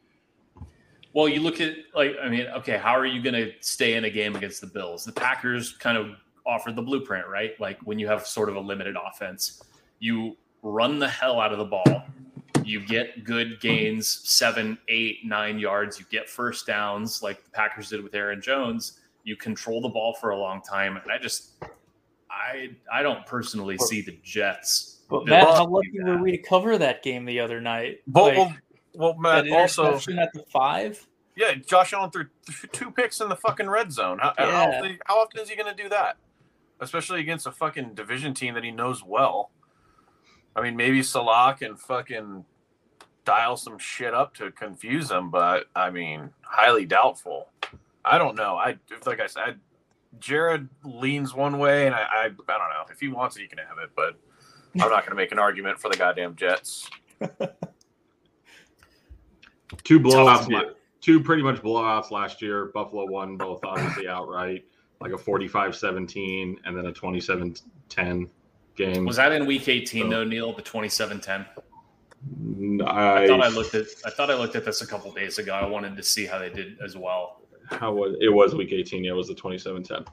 [1.14, 4.06] Well, you look at like I mean, okay, how are you going to stay in
[4.06, 5.06] a game against the Bills?
[5.06, 6.16] The Packers kind of
[6.48, 7.52] offered the blueprint, right?
[7.60, 9.62] Like when you have sort of a limited offense,
[10.00, 12.06] you run the hell out of the ball.
[12.64, 16.00] You get good gains, seven, eight, nine yards.
[16.00, 19.00] You get first downs, like the Packers did with Aaron Jones.
[19.24, 21.52] You control the ball for a long time, and I just,
[22.32, 24.98] I, I don't personally see the Jets.
[25.10, 28.02] But Matt, how lucky were we to cover that game the other night?
[28.08, 28.56] But Like, well,
[28.98, 31.08] well, Matt that also interception at the five.
[31.36, 32.26] yeah, Josh Allen threw
[32.72, 34.20] two picks in the fucking red zone.
[34.20, 34.78] How, how, Yeah.
[34.80, 36.18] often, how often is he going to do that?
[36.80, 39.52] Especially against a fucking division team that he knows well.
[40.56, 42.46] I mean, maybe Saleh can fucking
[43.26, 47.50] dial some shit up to confuse him, but I mean, highly doubtful.
[48.04, 48.56] I don't know.
[48.56, 49.60] I like I said,
[50.20, 53.48] Jared leans one way, and I, I I don't know if he wants it, he
[53.48, 54.16] can have it, but
[54.82, 56.90] I'm not going to make an argument for the goddamn Jets.
[59.84, 62.72] Two blowouts, la- two pretty much blowouts last year.
[62.74, 64.66] Buffalo won both obviously outright,
[65.02, 68.30] like a 45-17 and then a 27-10
[68.76, 69.06] game.
[69.06, 70.54] Was that in Week 18 though, Neil?
[70.54, 71.46] The 27-10.
[72.86, 75.38] I, I thought I looked at I thought I looked at this a couple days
[75.38, 75.54] ago.
[75.54, 77.42] I wanted to see how they did as well.
[77.70, 80.08] how was it was week 18 yeah it was the 27-10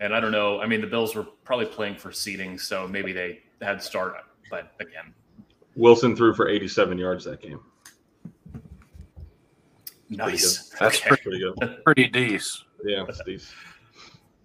[0.00, 0.60] And I don't know.
[0.60, 4.14] I mean, the Bills were probably playing for seeding, so maybe they had start.
[4.48, 5.12] But again,
[5.74, 7.60] wilson threw for 87 yards that game
[10.10, 10.70] nice.
[10.80, 11.16] That's Okay.
[11.22, 12.66] pretty good Pretty decent.
[12.84, 13.52] yeah it's.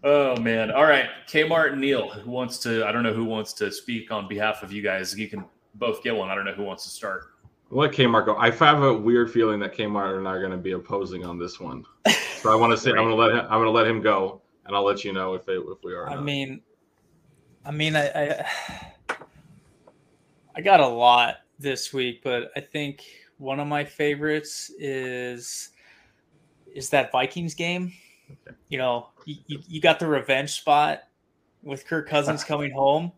[0.03, 0.69] Oh man.
[0.71, 1.05] All right.
[1.27, 2.85] Kmart and Neil, who wants to?
[2.85, 5.17] I don't know who wants to speak on behalf of you guys.
[5.17, 5.45] You can
[5.75, 6.29] both get one.
[6.29, 7.27] I don't know who wants to start.
[7.69, 8.35] let Kmart go.
[8.35, 11.39] I have a weird feeling that Kmart and I are going to be opposing on
[11.39, 11.85] this one.
[12.41, 13.39] So I want to say I'm going to let him.
[13.45, 15.93] I'm going to let him go, and I'll let you know if it, if we
[15.93, 16.09] are.
[16.09, 16.23] I not.
[16.25, 16.61] mean,
[17.65, 18.45] I mean, I, I
[20.55, 23.03] I got a lot this week, but I think
[23.43, 25.69] one of my favorites is
[26.73, 27.93] is that Vikings game.
[28.31, 28.55] Okay.
[28.69, 31.03] You know, you, you, you got the revenge spot
[31.61, 33.11] with Kirk Cousins coming home.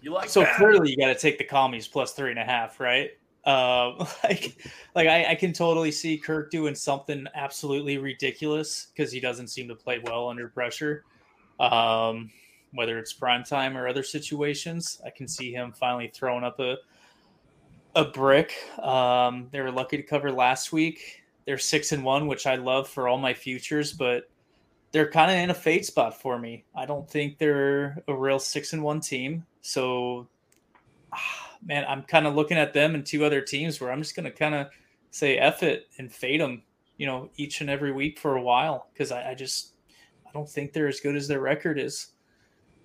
[0.00, 0.56] You like So that?
[0.56, 3.10] clearly, you got to take the commies plus three and a half, right?
[3.44, 4.56] Um, like,
[4.96, 9.68] like I, I can totally see Kirk doing something absolutely ridiculous because he doesn't seem
[9.68, 11.04] to play well under pressure.
[11.60, 12.30] Um,
[12.72, 16.76] whether it's prime time or other situations, I can see him finally throwing up a
[17.94, 18.54] a brick.
[18.80, 21.22] Um, they were lucky to cover last week.
[21.46, 24.30] They're six and one, which I love for all my futures, but
[24.92, 26.64] they're kind of in a fade spot for me.
[26.74, 29.44] I don't think they're a real six and one team.
[29.62, 30.28] So,
[31.12, 34.14] ah, man, I'm kind of looking at them and two other teams where I'm just
[34.14, 34.68] going to kind of
[35.10, 36.62] say F it and fade them,
[36.98, 39.74] you know, each and every week for a while because I, I just
[40.26, 42.08] I don't think they're as good as their record is.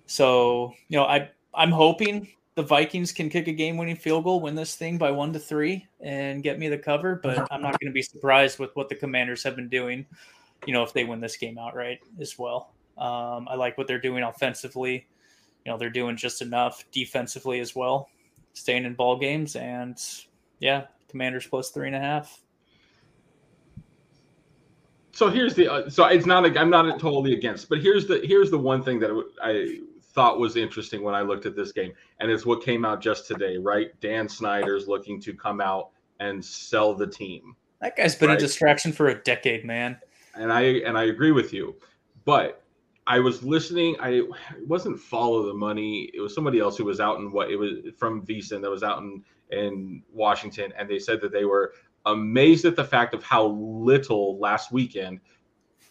[0.06, 4.56] So, you know, I I'm hoping the Vikings can kick a game-winning field goal, win
[4.56, 7.20] this thing by one to three, and get me the cover.
[7.22, 10.04] But I'm not going to be surprised with what the Commanders have been doing.
[10.66, 12.74] You know, if they win this game outright as well.
[12.96, 15.06] Um, I like what they're doing offensively.
[15.64, 18.08] You know, they're doing just enough defensively as well,
[18.54, 19.96] staying in ball games, and
[20.58, 22.42] yeah, Commanders plus three and a half.
[25.12, 28.20] So here's the uh, so it's not like I'm not totally against, but here's the
[28.24, 29.78] here's the one thing that I
[30.18, 33.28] thought was interesting when I looked at this game, and it's what came out just
[33.28, 33.88] today, right?
[34.00, 38.36] Dan Snyder's looking to come out and sell the team, That guy's been Right.
[38.36, 39.96] a distraction for a decade, man.
[40.34, 41.76] and I and I agree with you,
[42.24, 42.64] but
[43.06, 43.94] I was listening.
[44.00, 46.10] I it wasn't follow the money.
[46.12, 48.82] It was somebody else who was out in what it was from VSiN that was
[48.82, 51.74] out in in Washington, and they said that they were
[52.06, 55.20] amazed at the fact of how little last weekend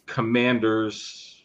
[0.06, 1.37] Commanders,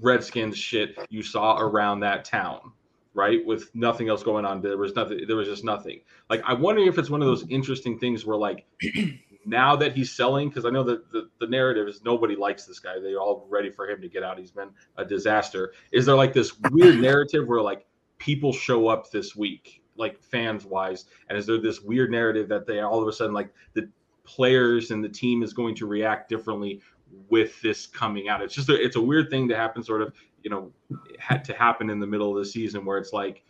[0.00, 2.72] Redskins shit you saw around that town,
[3.14, 3.44] right?
[3.44, 5.26] With nothing else going on, there was nothing.
[5.26, 6.00] There was just nothing.
[6.28, 8.66] Like I'm wondering if it's one of those interesting things where like
[9.46, 12.78] now that he's selling, because I know that the, the narrative is nobody likes this
[12.78, 12.98] guy.
[13.00, 14.38] They're all ready for him to get out.
[14.38, 15.72] He's been a disaster.
[15.92, 17.86] Is there like this weird narrative where like
[18.18, 22.66] people show up this week, like fans wise, and is there this weird narrative that
[22.66, 23.88] they all of a sudden like the
[24.24, 26.80] players and the team is going to react differently
[27.28, 28.42] with this coming out?
[28.42, 30.70] It's just a, it's a weird thing to happen, sort of you know,
[31.18, 33.42] had to happen in the middle of the season where it's like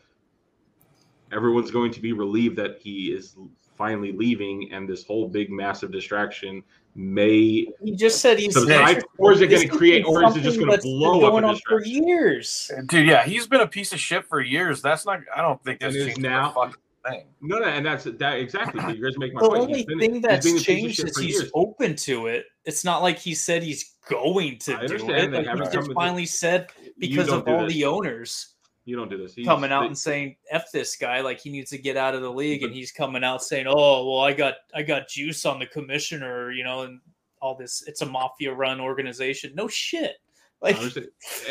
[1.32, 3.36] everyone's going to be relieved that he is
[3.76, 6.62] finally leaving, and this whole big massive distraction
[6.94, 8.54] may He just said he's.
[8.54, 10.98] subside, or is it going to create, or is it just going to that's been
[10.98, 12.70] blow up going a on for years.
[12.86, 14.80] Dude, yeah, he's been a piece of shit for years.
[14.80, 15.20] That's not.
[15.36, 17.26] I don't think that's And is now- the fucking thing.
[17.40, 18.80] No, no, and that's that exactly.
[18.94, 19.60] You guys make my The point.
[19.62, 21.50] only been- thing he's that's been a piece of changed is he's years.
[21.54, 22.46] open to it.
[22.64, 25.32] It's not like he said he's going to I do it.
[25.32, 27.72] Like he just with finally said because of all this.
[27.72, 29.34] the owners You don't do this.
[29.34, 32.14] He's- coming out they- and saying "f this guy," like he needs to get out
[32.14, 35.44] of the league, and he's coming out saying, "Oh, well, I got I got juice
[35.46, 37.00] on the commissioner," you know, and
[37.42, 37.82] all this.
[37.86, 39.52] It's a mafia run organization.
[39.54, 40.16] No shit.
[40.62, 40.76] Like.
[40.80, 40.86] And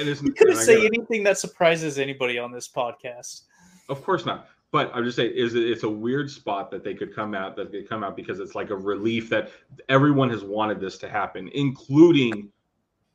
[0.09, 0.97] it's, you couldn't and say get it.
[0.97, 3.41] anything that surprises anybody on this podcast.
[3.87, 4.47] Of course not.
[4.75, 7.55] But I'm just saying, is it, it's a weird spot that they could come out
[7.55, 9.49] that they come out because it's like a relief that
[9.87, 12.49] everyone has wanted this to happen, including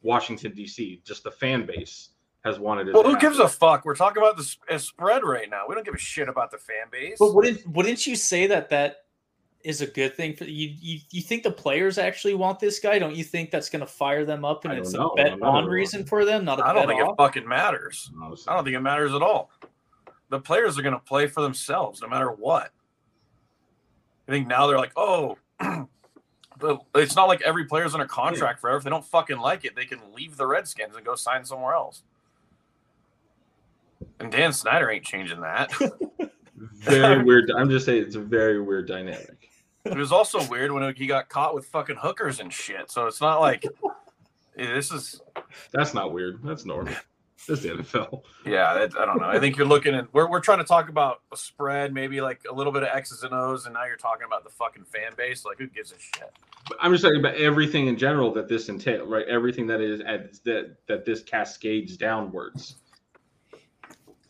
[0.00, 1.02] Washington D.C.
[1.04, 2.12] Just the fan base
[2.46, 2.94] has wanted it.
[2.94, 3.28] Well, to who happen.
[3.28, 3.84] gives a fuck?
[3.84, 5.64] We're talking about the uh, spread right now.
[5.68, 7.18] We don't give a shit about the fan base.
[7.18, 9.04] But wouldn't wouldn't you say that that
[9.62, 10.74] is a good thing for you?
[10.80, 12.98] You, you think the players actually want this guy?
[12.98, 15.30] Don't you think that's going to fire them up and I it's don't a know.
[15.30, 17.12] bet I'm on reason for them, not a I don't bet think off?
[17.12, 18.10] it fucking matters.
[18.16, 19.50] No, I don't think it matters at all.
[20.30, 22.70] The players are going to play for themselves no matter what.
[24.26, 28.78] I think now they're like, oh, but it's not like every player's under contract forever.
[28.78, 31.74] If they don't fucking like it, they can leave the Redskins and go sign somewhere
[31.74, 32.02] else.
[34.20, 35.72] And Dan Snyder ain't changing that.
[36.78, 37.50] very weird.
[37.50, 39.48] I'm just saying, it's a very weird dynamic.
[39.84, 42.90] it was also weird when he got caught with fucking hookers and shit.
[42.90, 43.64] So it's not like
[44.56, 45.22] this is
[45.72, 46.40] That's not weird.
[46.44, 46.94] That's normal.
[47.48, 48.22] That's the NFL.
[48.44, 49.26] Yeah, that, I don't know.
[49.26, 52.40] I think you're looking at we're we're trying to talk about a spread, maybe like
[52.50, 55.12] a little bit of X's and O's, and now you're talking about the fucking fan
[55.16, 55.44] base.
[55.44, 56.30] Like, who gives a shit?
[56.68, 59.26] But I'm just talking about everything in general that this entails, right?
[59.26, 62.76] Everything that is at, that that this cascades downwards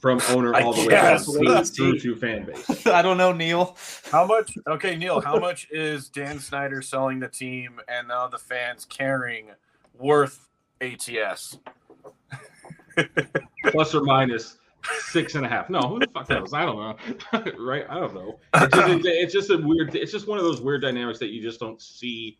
[0.00, 2.86] from owner all the way down through, through to fan base.
[2.86, 3.76] I don't know, Neil.
[4.10, 4.56] How much?
[4.66, 9.50] Okay, Neil, how much is Dan Snyder selling the team and now the fans carrying
[9.98, 10.48] worth
[10.80, 11.58] ATS?
[13.70, 14.58] Plus or minus
[15.10, 15.68] six and a half.
[15.70, 16.52] No, who the fuck knows?
[16.54, 17.52] I don't know.
[17.58, 17.84] right?
[17.88, 18.38] I don't know.
[18.54, 19.94] It's just, it's just a weird.
[19.94, 22.38] It's just one of those weird dynamics that you just don't see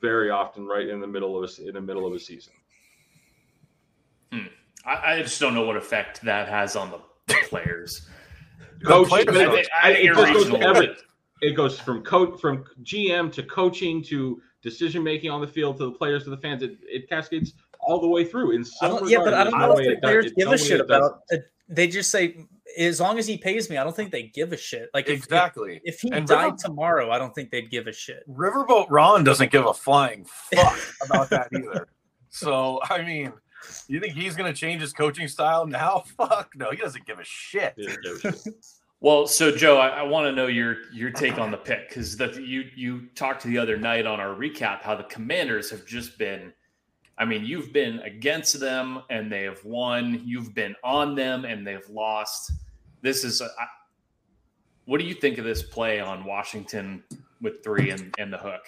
[0.00, 2.52] very often, right in the middle of a, in the middle of a season.
[4.32, 4.40] Hmm.
[4.84, 7.00] I, I just don't know what effect that has on the
[7.48, 8.08] players.
[8.80, 10.96] The Coach, players but are- it- I- I it think just you're goes to every-
[11.42, 15.84] it goes from coach from GM to coaching to decision making on the field to
[15.84, 16.62] the players to the fans.
[16.62, 17.52] It, it cascades
[17.86, 18.52] all the way through.
[18.52, 20.58] In some don't, yeah, but I don't there's know no if the players give a
[20.58, 21.20] shit about.
[21.30, 21.44] it.
[21.68, 22.36] They just say,
[22.78, 24.88] as long as he pays me, I don't think they give a shit.
[24.94, 25.80] Like if, exactly.
[25.84, 28.28] if, if he And died River- tomorrow, I don't think they'd give a shit.
[28.28, 31.88] Riverboat Ron doesn't give a flying fuck about that either.
[32.28, 33.32] So I mean,
[33.88, 36.04] you think he's gonna change his coaching style now?
[36.16, 37.74] Fuck no, he doesn't give a shit.
[39.00, 42.18] Well, so Joe, I, I want to know your your take on the pick because
[42.18, 46.18] you you talked to the other night on our recap how the Commanders have just
[46.18, 46.52] been.
[47.18, 50.20] I mean, you've been against them and they have won.
[50.24, 52.52] You've been on them and they've lost.
[53.02, 53.40] This is.
[53.40, 53.66] A, I,
[54.84, 57.02] what do you think of this play on Washington
[57.40, 58.62] with three and, and the hook?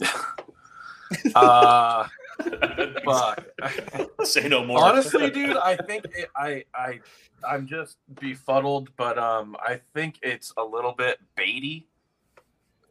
[1.34, 2.06] Uh,
[3.04, 3.44] fuck.
[4.22, 4.82] Say no more.
[4.82, 7.00] Honestly, dude, I think it, I I
[7.48, 11.84] I'm just befuddled, but um, I think it's a little bit baity.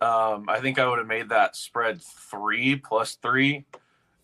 [0.02, 3.66] Um, I think I would have made that spread three plus three,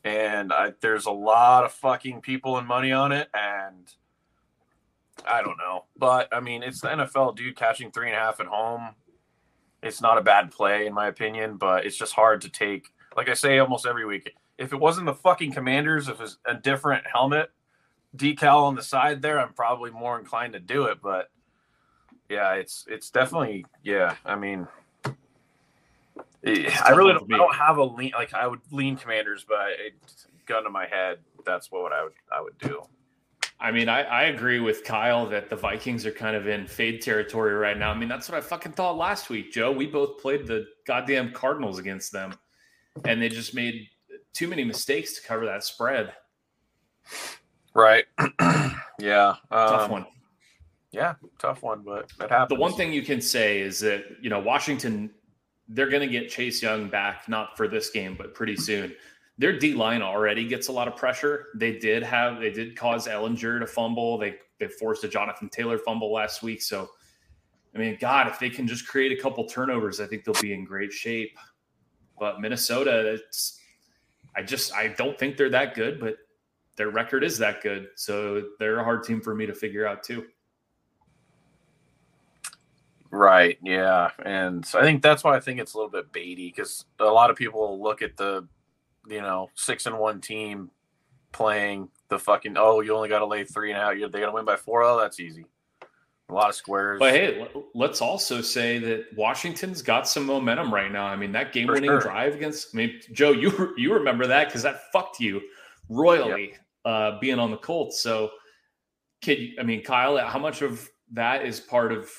[0.06, 3.92] and I, there's a lot of fucking people and money on it, and
[5.28, 7.56] I don't know, but I mean, it's the NFL, dude.
[7.56, 8.96] Catching three and a half at home,
[9.82, 12.94] it's not a bad play in my opinion, but it's just hard to take.
[13.18, 16.54] Like I say almost every week, if it wasn't the fucking Commanders, if it's a
[16.54, 17.50] different helmet
[18.16, 21.00] decal on the side there, I'm probably more inclined to do it.
[21.02, 21.30] But
[22.30, 24.16] yeah, it's it's definitely yeah.
[24.24, 24.68] I mean,
[26.46, 27.34] I really don't.
[27.34, 29.94] I don't have a lean like I would lean Commanders, but it,
[30.46, 32.84] gun to my head, that's what I would I would do.
[33.60, 37.02] I mean, I, I agree with Kyle that the Vikings are kind of in fade
[37.02, 37.90] territory right now.
[37.90, 39.72] I mean, that's what I fucking thought last week, Joe.
[39.72, 42.34] We both played the goddamn Cardinals against them,
[43.06, 43.88] and they just made
[44.34, 46.14] too many mistakes to cover that spread.
[47.74, 48.06] Right.
[49.00, 49.36] yeah.
[49.50, 50.06] Tough um, one.
[50.96, 52.56] Yeah, tough one, but that happens.
[52.56, 55.12] The one thing you can say is that you know Washington,
[55.70, 58.94] they're going to get Chase Young back, not for this game, but pretty soon.
[59.38, 61.48] Their D line already gets a lot of pressure.
[61.56, 64.18] They did have, they did cause Ehlinger to fumble.
[64.18, 66.62] They they forced a Jonathan Taylor fumble last week.
[66.62, 66.90] So,
[67.74, 70.54] I mean, God, if they can just create a couple turnovers, I think they'll be
[70.54, 71.38] in great shape.
[72.18, 73.60] But Minnesota, it's,
[74.36, 76.16] I just, I don't think they're that good, but
[76.78, 77.90] their record is that good.
[77.96, 80.26] So they're a hard team for me to figure out too.
[83.16, 83.58] Right.
[83.64, 84.12] Yeah.
[84.26, 87.06] And so I think that's why I think it's a little bit baity because a
[87.06, 88.46] lot of people look at the,
[89.08, 90.70] you know, six and one team
[91.32, 93.98] playing the fucking, oh, you only got to lay three and out.
[93.98, 94.84] You're, they got to win by four.
[94.84, 95.46] Oh, that's easy.
[96.28, 97.00] A lot of squares.
[97.00, 101.06] But hey, let's also say that Washington's got some momentum right now.
[101.06, 102.00] I mean, that game-winning sure.
[102.02, 105.40] drive against I mean, Joe, you you remember that because that fucked you
[105.88, 108.02] royally uh, being on the Colts.
[108.02, 108.32] So,
[109.22, 112.10] kid, I mean, Kyle, how much of that is part of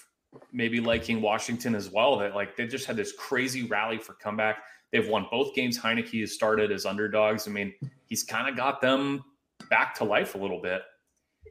[0.53, 2.19] maybe liking Washington as well?
[2.19, 4.59] That like they just had this crazy rally for comeback.
[4.93, 5.79] They've won both games.
[5.79, 7.49] Heinicke has started as underdogs.
[7.49, 9.25] I mean, he's kind of got them
[9.69, 10.83] back to life a little bit.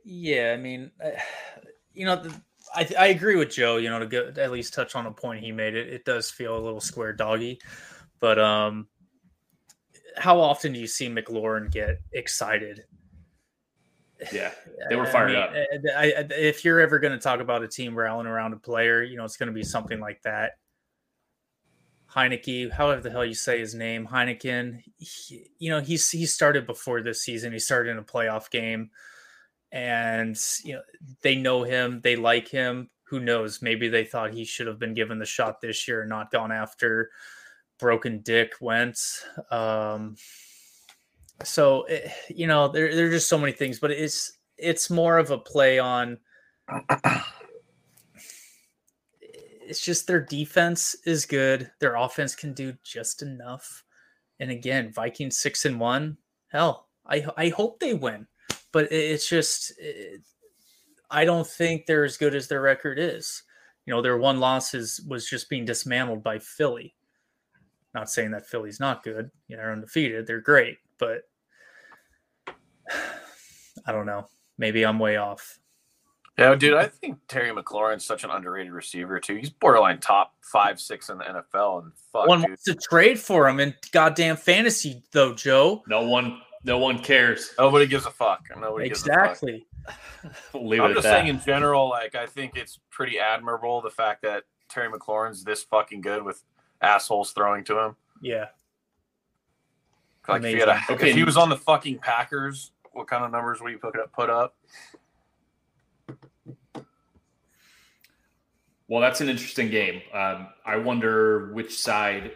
[0.04, 1.12] Yeah, I mean, uh,
[1.94, 2.24] you know,
[2.74, 3.78] I I agree with Joe.
[3.78, 6.30] You know, to go at least touch on a point he made, it it does
[6.30, 7.60] feel a little square doggy,
[8.20, 8.88] but um,
[10.18, 12.86] how often do you see McLaurin get excited?
[14.32, 14.52] Yeah,
[14.90, 15.52] they were I fired mean, up.
[15.98, 19.04] I, I, if you're ever going to talk about a team rallying around a player,
[19.04, 20.54] you know, it's going to be something like that.
[22.16, 26.66] Heinicke, however the hell you say his name, Heineken, he, you know, he's he started
[26.66, 27.52] before this season.
[27.52, 28.90] He started in a playoff game,
[29.72, 30.82] and you know
[31.22, 32.90] they know him, they like him.
[33.10, 33.62] Who knows?
[33.62, 36.52] Maybe they thought he should have been given the shot this year and not gone
[36.52, 37.12] after
[37.80, 39.26] broken Dick Wentz.
[39.52, 40.16] Um,
[41.44, 45.32] so eh, you know, there are just so many things, but it's it's more of
[45.32, 46.18] a play on.
[49.22, 51.72] It's just their defense is good.
[51.80, 53.84] Their offense can do just enough.
[54.40, 56.18] And again, Vikings six and one.
[56.50, 58.28] Hell, I I hope they win,
[58.72, 60.22] but it- it's just it,
[61.10, 63.44] I don't think they're as good as their record is.
[63.86, 66.96] You know, their one loss is was just being dismantled by Philly.
[67.94, 69.32] Not saying that Philly's not good.
[69.48, 70.28] You know, they're undefeated.
[70.28, 71.28] They're great, but
[73.86, 74.28] I don't know.
[74.58, 75.60] Maybe I'm way off.
[76.38, 79.36] Yeah, dude, I think Terry McLaurin's such an underrated receiver too.
[79.36, 82.50] He's borderline top five, six in the NFL, and fuck, One dude.
[82.50, 85.82] wants to trade for him in goddamn fantasy, though, Joe.
[85.88, 87.52] No one, no one cares.
[87.58, 88.48] nobody gives a fuck.
[88.60, 89.30] Nobody gives a fuck.
[89.32, 89.66] Exactly.
[90.54, 91.12] We'll leave I'm it just that.
[91.12, 95.64] saying in general, like I think it's pretty admirable the fact that Terry McLaurin's this
[95.64, 96.44] fucking good with
[96.82, 97.96] assholes throwing to him.
[98.22, 98.48] Yeah.
[100.28, 101.10] Like if, he, a, Okay.
[101.12, 104.12] if he was on the fucking Packers, what kind of numbers would you put up?
[104.14, 104.56] Put up?
[108.88, 110.02] Well, that's an interesting game.
[110.14, 112.34] Um, I wonder which side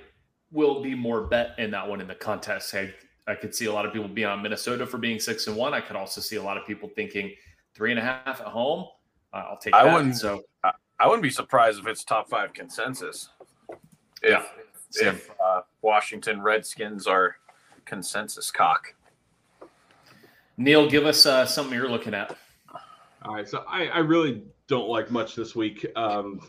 [0.52, 2.74] will be more bet in that one in the contest.
[2.74, 2.92] I,
[3.28, 5.74] I could see a lot of people be on Minnesota for being six and one.
[5.76, 7.32] I could also see a lot of people thinking
[7.76, 8.88] three and a half at home.
[9.32, 9.94] Uh, I'll take I that.
[9.94, 13.30] wouldn't- So I, I wouldn't be surprised if it's top five consensus.
[14.24, 14.44] If
[15.00, 17.36] Yeah, if uh, Washington Redskins are
[17.90, 18.94] consensus cock.
[20.58, 22.38] Neil, give us uh, something you're looking at.
[23.24, 26.40] All right, so I, I really don't like much this week, um,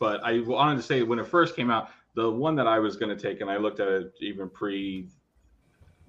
[0.00, 2.96] but I wanted to say when it first came out, the one that I was
[2.96, 5.08] going to take, and I looked at it even pre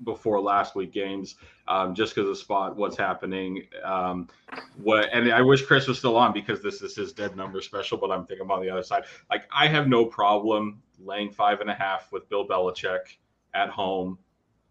[0.06, 1.36] before last week games,
[1.68, 3.64] um, just because of spot what's happening.
[3.84, 4.28] Um,
[4.78, 7.98] what and I wish Chris was still on because this is his dead number special,
[7.98, 9.04] but I'm thinking about the other side.
[9.30, 13.18] Like I have no problem laying five and a half with Bill Belichick
[13.54, 14.18] at home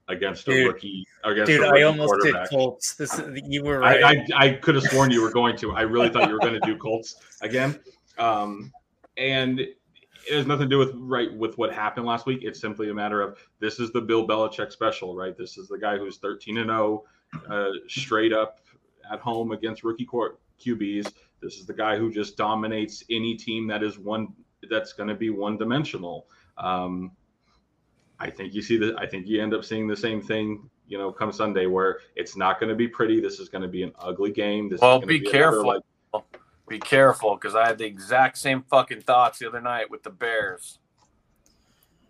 [0.09, 0.66] against a Dude.
[0.66, 2.37] rookie against Dude, a I rookie almost did.
[2.51, 2.95] Colts.
[2.95, 4.03] This you were right.
[4.03, 5.72] I, I, I could have sworn you were going to.
[5.72, 7.78] I really thought you were going to do Colts again.
[8.18, 8.72] Um,
[9.16, 12.41] and it has nothing to do with right with what happened last week.
[12.43, 15.37] It's simply a matter of this is the Bill Belichick special, right?
[15.37, 17.05] This is the guy who's 13 and 0,
[17.49, 18.61] uh, straight up
[19.11, 21.12] at home against rookie court QBs.
[21.41, 24.28] This is the guy who just dominates any team that is one
[24.70, 26.26] that's going to be one dimensional.
[26.57, 27.12] Um,
[28.23, 28.95] I think you see the.
[28.99, 30.70] I think you end up seeing the same thing.
[30.87, 33.20] You know, come Sunday, where it's not going to be pretty.
[33.20, 34.68] This is going to be an ugly game.
[34.68, 35.66] This Well, be another, careful.
[35.66, 35.83] like,
[36.68, 40.11] Be careful because I had the exact same fucking thoughts the other night with the
[40.11, 40.79] Bears.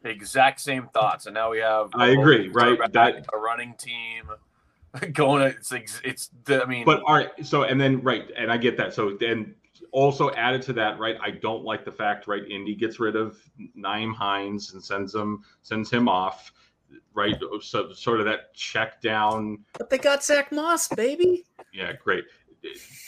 [0.03, 1.91] The exact same thoughts, and now we have.
[1.95, 2.79] I agree, right?
[2.93, 4.25] That- a running team
[5.13, 5.43] going.
[5.43, 5.73] It's
[6.05, 6.31] it's.
[6.45, 7.31] The, I mean, but all right.
[7.43, 8.93] So and then right, and I get that.
[8.93, 9.55] So then
[9.91, 11.17] also added to that, right?
[11.23, 12.43] I don't like the fact, right?
[12.49, 13.39] Indy gets rid of
[13.77, 16.53] Nyheim Hines and sends him sends him off,
[17.15, 17.35] right?
[17.61, 19.59] So sort of that check down.
[19.79, 21.45] but they got Zach Moss, baby.
[21.73, 22.25] Yeah, great.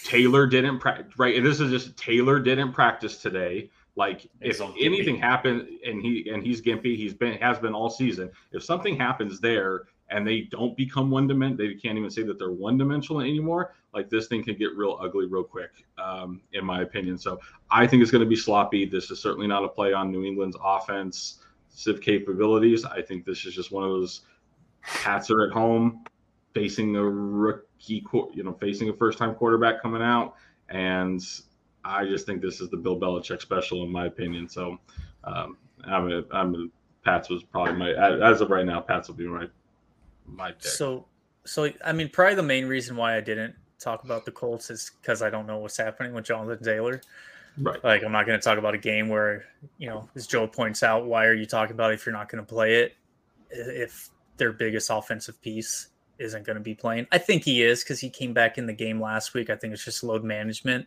[0.04, 1.36] Taylor didn't practice, right?
[1.36, 3.70] And this is just Taylor didn't practice today.
[3.96, 4.84] Like He's if all gimpy.
[4.86, 8.30] anything happened, and he and he's gimpy, he's been has been all season.
[8.50, 12.38] If something happens there and they don't become one dimensional, they can't even say that
[12.38, 13.74] they're one dimensional anymore.
[13.92, 17.16] Like this thing can get real ugly real quick, um, in my opinion.
[17.18, 17.40] So
[17.70, 18.84] I think it's going to be sloppy.
[18.84, 22.84] This is certainly not a play on New England's offensive capabilities.
[22.84, 24.22] I think this is just one of those
[24.82, 26.04] Pats are at home
[26.52, 30.34] facing a rookie, you know, facing a first-time quarterback coming out,
[30.68, 31.20] and
[31.84, 34.48] I just think this is the Bill Belichick special, in my opinion.
[34.48, 34.78] So,
[35.24, 36.66] um, I'm, a, I'm, a,
[37.02, 39.46] Pats was probably my as of right now, Pats will be my
[40.26, 40.64] my pick.
[40.64, 41.06] So,
[41.44, 44.92] so I mean, probably the main reason why I didn't talk about the Colts is
[45.00, 47.00] because I don't know what's happening with Jonathan Taylor.
[47.58, 49.44] right, Like, I'm not going to talk about a game where,
[49.78, 52.28] you know, as Joe points out, why are you talking about it if you're not
[52.28, 52.96] going to play it?
[53.50, 58.00] If their biggest offensive piece isn't going to be playing, I think he is because
[58.00, 59.50] he came back in the game last week.
[59.50, 60.86] I think it's just load management.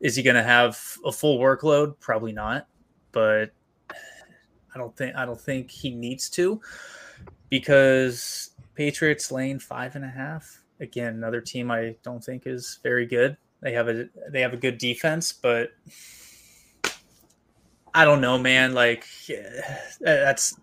[0.00, 1.98] Is he going to have a full workload?
[2.00, 2.68] Probably not,
[3.12, 3.50] but
[3.90, 6.60] I don't think I don't think he needs to
[7.48, 10.62] because Patriots lane five and a half.
[10.80, 13.36] Again, another team I don't think is very good.
[13.62, 15.70] They have a they have a good defense, but
[17.94, 18.74] I don't know, man.
[18.74, 19.06] Like
[20.00, 20.54] that's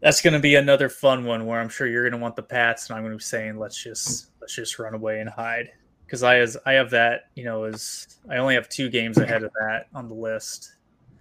[0.00, 2.42] that's going to be another fun one where I'm sure you're going to want the
[2.42, 5.70] Pats, and I'm going to be saying let's just let's just run away and hide
[6.04, 9.44] because I as I have that you know as I only have two games ahead
[9.44, 10.74] of that on the list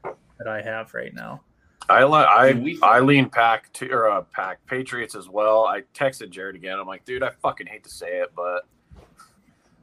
[0.04, 1.42] that I have right now.
[1.90, 5.66] I le- I we- I lean pack to or uh, pack Patriots as well.
[5.66, 6.80] I texted Jared again.
[6.80, 8.68] I'm like, dude, I fucking hate to say it, but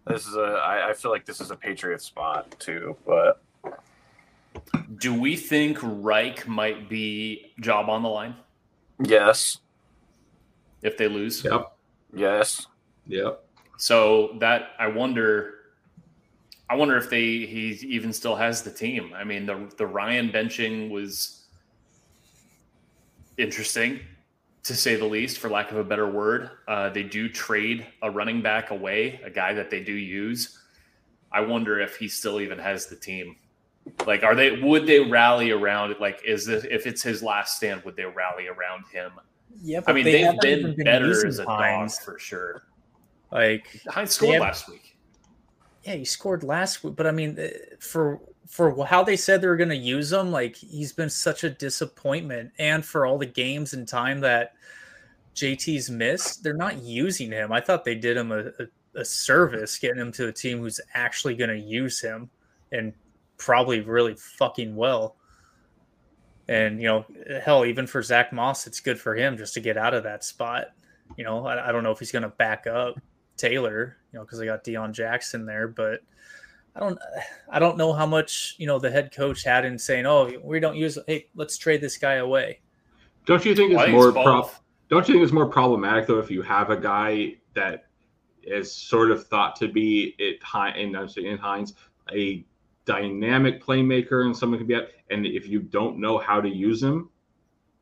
[0.07, 0.61] this is a.
[0.65, 2.97] I, I feel like this is a Patriot spot too.
[3.07, 3.43] But
[4.99, 8.37] Do we think Reich might be job on the line
[9.05, 9.59] yes,
[10.83, 11.43] if they lose?
[11.45, 11.77] yep,
[12.15, 12.67] yes,
[13.07, 13.43] yep.
[13.79, 15.55] So that I wonder,
[16.71, 19.13] I wonder if they he even still has the team.
[19.15, 21.46] I mean, the the Ryan benching was
[23.39, 24.01] interesting,
[24.65, 26.51] to say the least, for lack of a better word.
[26.67, 30.59] Uh, they do trade a running back away, a guy that they do use.
[31.33, 33.37] I wonder if he still even has the team.
[34.07, 34.61] Like, are they?
[34.61, 36.01] Would they rally around it?
[36.01, 37.85] Like, is this if it's his last stand?
[37.85, 39.13] Would they rally around him?
[39.63, 42.65] Yeah, I mean, they have been, better as a dog for sure.
[43.31, 44.97] Like Hines scored have- last week.
[45.85, 49.49] yeah, he scored last week, but I mean, uh, for for how they said they
[49.49, 53.27] were going to use him, like he's been such a disappointment, and for all the
[53.27, 54.55] games and time that
[55.35, 57.53] JT's missed, they're not using him.
[57.53, 60.81] I thought they did him a, a, a service getting him to a team who's
[60.95, 62.31] actually going to use him
[62.73, 62.93] and
[63.37, 65.17] probably really fucking well.
[66.49, 67.05] And you know,
[67.43, 70.25] hell, even for Zach Moss, it's good for him just to get out of that
[70.25, 70.69] spot.
[71.17, 72.95] You know, I, I don't know if he's going to back up
[73.37, 76.01] Taylor, you know, because they got Deon Jackson there, but
[76.77, 76.99] I don't
[77.49, 80.61] I don't know how much you know the head coach had in saying, "Oh, we
[80.61, 80.99] don't use.
[81.07, 82.61] Hey, let's trade this guy away."
[83.25, 84.51] Don't you think it's think more it's pro-
[84.89, 87.87] don't you think it's more problematic though if you have a guy that
[88.43, 91.75] is sort of thought to be it high and I'm saying in Hines
[92.13, 92.45] a
[92.85, 96.83] dynamic playmaker and someone can be at and if you don't know how to use
[96.83, 97.09] him,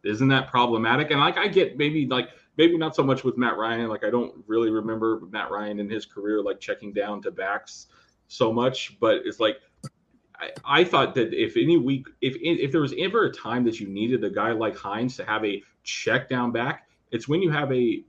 [0.04, 1.10] isn't that problematic?
[1.10, 3.88] And like I get maybe like maybe not so much with Matt Ryan.
[3.88, 7.88] Like I don't really remember Matt Ryan in his career like checking down to backs
[8.28, 9.58] so much, but it's like
[10.40, 13.80] I, I thought that if any week, if if there was ever a time that
[13.80, 17.50] you needed a guy like Hines to have a check down back, it's when you
[17.50, 18.04] have a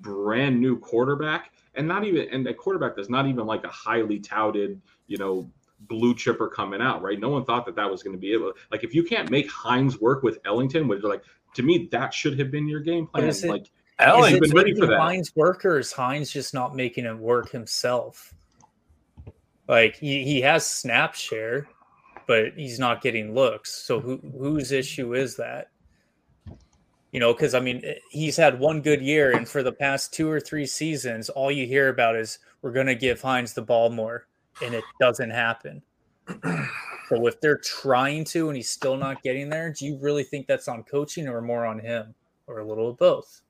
[0.00, 4.20] brand new quarterback, and not even and a quarterback that's not even like a highly
[4.20, 5.50] touted, you know,
[5.80, 7.18] blue chipper coming out, right?
[7.18, 8.52] No one thought that that was going to be able.
[8.70, 12.38] Like if you can't make Hines work with Ellington, which like to me that should
[12.38, 13.24] have been your game plan.
[13.24, 15.00] is it- like Is Ellington, it been ready for that.
[15.00, 18.34] Hines work, or is Hines just not making it work himself?
[19.68, 21.68] Like he, he has snap share,
[22.26, 23.72] but he's not getting looks.
[23.72, 25.70] So who whose issue is that?
[27.12, 30.12] You know, because I mean, eh, he's had one good year, and for the past
[30.12, 33.62] two or three seasons, all you hear about is we're going to give Hines the
[33.62, 34.26] ball more,
[34.62, 35.82] and it doesn't happen.
[37.10, 40.46] So if they're trying to, and he's still not getting there, do you really think
[40.46, 42.14] that's on coaching or more on him,
[42.46, 43.42] or a little of both?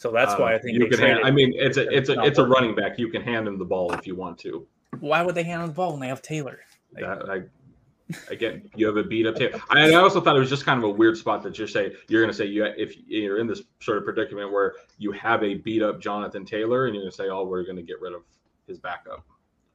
[0.00, 0.98] So that's why I um, think you can.
[0.98, 1.26] Hand, traded.
[1.26, 2.98] I mean, it's a it's a it's a running back.
[2.98, 4.66] You can hand him the ball if you want to.
[5.00, 6.60] why would they hand him the ball when they have Taylor?
[6.94, 9.54] Like, That, I, again, you have a beat up tape.
[9.68, 11.92] I, I also thought it was just kind of a weird spot that you're saying
[12.08, 15.42] you're going to say you if you're in this sort of predicament where you have
[15.44, 18.00] a beat up Jonathan Taylor and you're going to say, oh, we're going to get
[18.00, 18.22] rid of
[18.66, 19.22] his backup.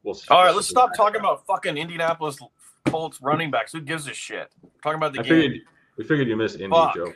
[0.01, 0.25] We'll see.
[0.31, 1.43] all right, let's stop talking backup.
[1.43, 2.39] about fucking Indianapolis
[2.87, 3.71] Colts running backs.
[3.73, 4.51] Who gives a shit?
[4.81, 5.41] talking about the I game.
[5.41, 5.61] figured
[5.97, 6.95] we figured you missed Indy, Fuck.
[6.95, 7.13] Joe.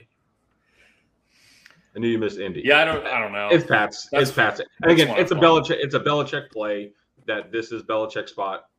[1.99, 2.61] I knew you missed Indy.
[2.63, 3.05] Yeah, I don't.
[3.05, 3.49] I don't know.
[3.51, 4.07] It's Pats.
[4.09, 4.61] That's- it's Pats.
[4.83, 5.79] And again, it's a Belichick.
[5.81, 6.93] It's a Belichick play
[7.27, 8.69] that this is Belichick's spot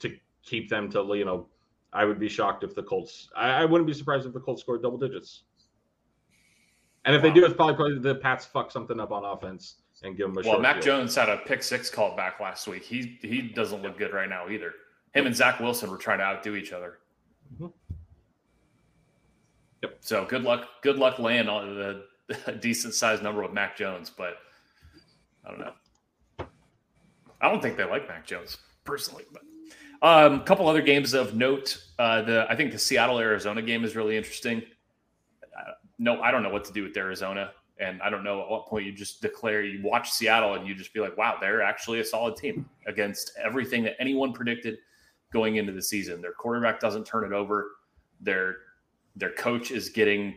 [0.00, 1.48] to keep them to you know.
[1.92, 3.28] I would be shocked if the Colts.
[3.36, 5.42] I, I wouldn't be surprised if the Colts scored double digits.
[7.04, 10.16] And if they do, it's probably probably the Pats fuck something up on offense and
[10.16, 10.84] give them a well, Mac field.
[10.86, 12.82] Jones had a pick six called back last week.
[12.84, 14.72] He he doesn't look good right now either.
[15.12, 17.00] Him and Zach Wilson were trying to outdo each other.
[17.60, 17.70] Mhm.
[19.84, 19.98] Yep.
[20.00, 20.66] So good luck.
[20.80, 22.04] Good luck laying on the
[22.46, 24.38] a decent sized number with Mac Jones, but
[25.44, 26.46] I don't know.
[27.42, 29.42] I don't think they like Mac Jones personally, but
[30.00, 31.84] a um, couple other games of note.
[31.98, 34.62] Uh, the I think the Seattle Arizona game is really interesting.
[35.42, 38.48] Uh, no, I don't know what to do with Arizona, and I don't know at
[38.48, 41.60] what point you just declare you watch Seattle and you just be like, wow, they're
[41.60, 44.78] actually a solid team against everything that anyone predicted
[45.30, 46.22] going into the season.
[46.22, 47.72] Their quarterback doesn't turn it over.
[48.22, 48.56] Their
[49.16, 50.34] their coach is getting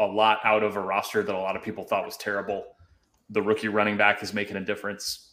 [0.00, 2.64] a lot out of a roster that a lot of people thought was terrible.
[3.30, 5.32] The rookie running back is making a difference.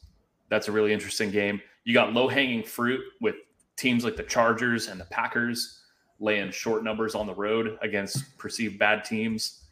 [0.50, 1.62] That's a really interesting game.
[1.84, 3.36] You got low hanging fruit with
[3.78, 5.82] teams like the Chargers and the Packers
[6.20, 9.66] laying short numbers on the road against perceived bad teams.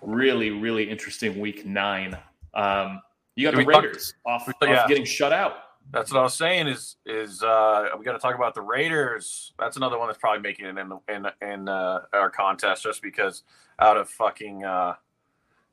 [0.00, 2.16] Really, really interesting week nine.
[2.54, 3.00] Um,
[3.36, 4.82] you got Can the we talk- Raiders off, yeah.
[4.82, 5.54] off getting shut out.
[5.90, 6.68] That's what I was saying.
[6.68, 9.52] Is is uh, we got to talk about the Raiders?
[9.58, 13.02] That's another one that's probably making it in the, in in uh, our contest just
[13.02, 13.42] because
[13.78, 14.94] out of fucking uh,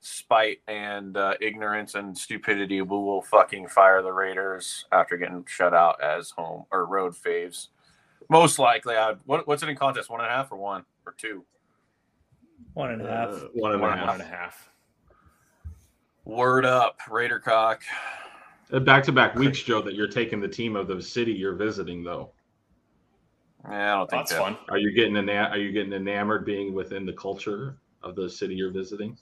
[0.01, 5.73] spite and uh, ignorance and stupidity, we will fucking fire the Raiders after getting shut
[5.73, 7.67] out as home or road faves.
[8.29, 10.09] Most likely, I'd what, what's it in contest?
[10.09, 11.45] One and a half or one or two?
[12.73, 13.29] one and a half.
[13.29, 14.13] Uh, one and One half.
[14.15, 14.69] and a half.
[16.25, 17.83] Word up, Raider cock.
[18.71, 21.55] Uh, back to back weeks, Joe, that you're taking the team of the city you're
[21.55, 22.31] visiting, though.
[23.69, 24.39] Yeah, I don't think That's that.
[24.41, 24.57] fun.
[24.69, 28.55] Are you getting ena- Are you getting enamored being within the culture of the city
[28.55, 29.17] you're visiting?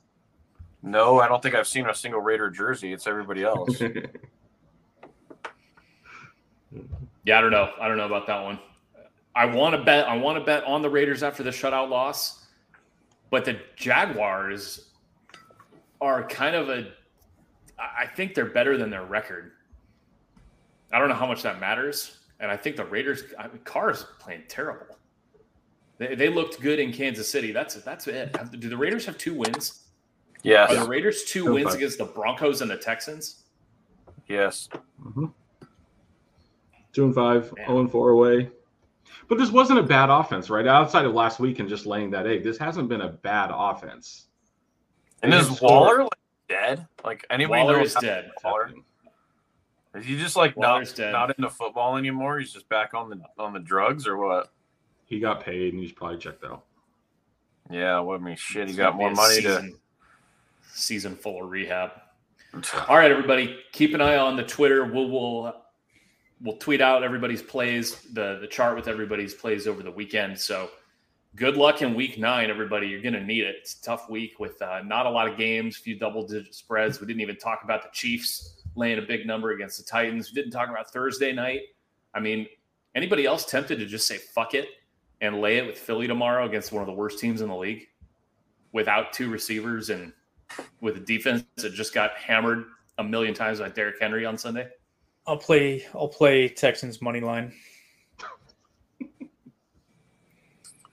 [0.83, 2.93] No, I don't think I've seen a single Raider jersey.
[2.93, 3.81] It's everybody else.
[7.25, 7.73] Yeah, I don't know.
[7.81, 8.57] I don't know about that one.
[9.35, 10.07] I want to bet.
[10.07, 12.45] I want to bet on the Raiders after the shutout loss,
[13.29, 14.91] but the Jaguars
[15.99, 16.87] are kind of a.
[17.79, 19.51] I I think they're better than their record.
[20.91, 23.23] I don't know how much that matters, and I think the Raiders.
[23.37, 24.97] I mean, Carr's playing terrible.
[25.97, 27.51] They, they looked good in Kansas City.
[27.51, 28.35] That's that's it.
[28.35, 29.83] Have- Do the Raiders have two wins?
[30.43, 31.75] yes, Are the Raiders two Two wins five.
[31.75, 33.43] against the Broncos and the Texans?
[34.27, 34.69] yes.
[35.03, 35.31] Mhm.
[36.93, 37.65] Two and five, Man.
[37.67, 38.49] zero and four away.
[39.27, 40.65] But this wasn't a bad offense, right?
[40.65, 44.27] Outside of last week and just laying that egg, this hasn't been a bad offense.
[45.21, 46.09] And They is Waller like
[46.47, 46.87] dead?
[47.03, 48.31] Like anybody Waller knows is dead.
[48.43, 48.71] Waller?
[49.95, 51.11] Is he just like Waller's not dead.
[51.11, 52.39] not into football anymore?
[52.39, 54.51] He's just back on the on the drugs or what?
[55.05, 56.63] He got paid and he's probably checked out.
[57.69, 59.77] Yeah, well, I mean, shit, he It's got more money season,
[60.73, 61.91] season full of rehab.
[62.87, 64.85] All right, everybody, keep an eye on the Twitter.
[64.85, 65.63] We'll we'll
[66.41, 70.37] we'll tweet out everybody's plays, the the chart with everybody's plays over the weekend.
[70.37, 70.69] So
[71.37, 72.87] good luck in week nine, everybody.
[72.87, 73.55] You're gonna need it.
[73.59, 76.99] It's a tough week with uh, not a lot of games, few double digit spreads.
[76.99, 80.31] We didn't even talk about the Chiefs laying a big number against the Titans.
[80.31, 81.61] We didn't talk about Thursday night.
[82.13, 82.47] I mean,
[82.95, 84.67] anybody else tempted to just say fuck it
[85.21, 87.87] and lay it with Philly tomorrow against one of the worst teams in the league
[88.71, 90.11] without two receivers and
[90.81, 92.65] with a defense that just got hammered
[92.97, 94.67] a million times by Derrick Henry on Sunday?
[95.27, 95.85] I'll play.
[95.93, 97.53] I'll play Texans money line.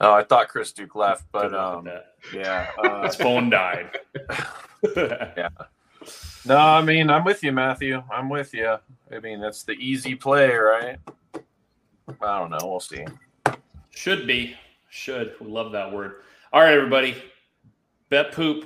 [0.01, 1.87] Oh, I thought Chris Duke left, but um,
[2.33, 2.67] yeah.
[2.77, 3.91] Uh, His phone died.
[4.95, 5.49] Yeah.
[6.45, 8.03] No, I mean I'm with you, Matthew.
[8.11, 8.75] I'm with you.
[9.11, 10.99] I mean that's the easy play, right?
[12.21, 12.59] I don't know.
[12.61, 13.03] We'll see.
[13.89, 14.55] Should be.
[14.89, 15.33] Should.
[15.41, 16.21] We love that word.
[16.53, 17.15] All right, everybody.
[18.09, 18.65] Bet poop.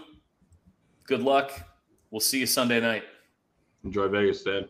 [1.05, 1.51] Good luck.
[2.11, 3.03] We'll see you Sunday night.
[3.85, 4.67] Enjoy Vegas, Dad.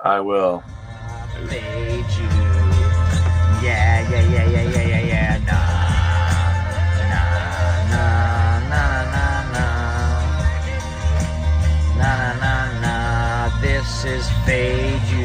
[0.00, 0.64] I will.
[3.62, 4.69] Yeah, yeah, yeah, yeah.
[14.04, 15.19] Is Fade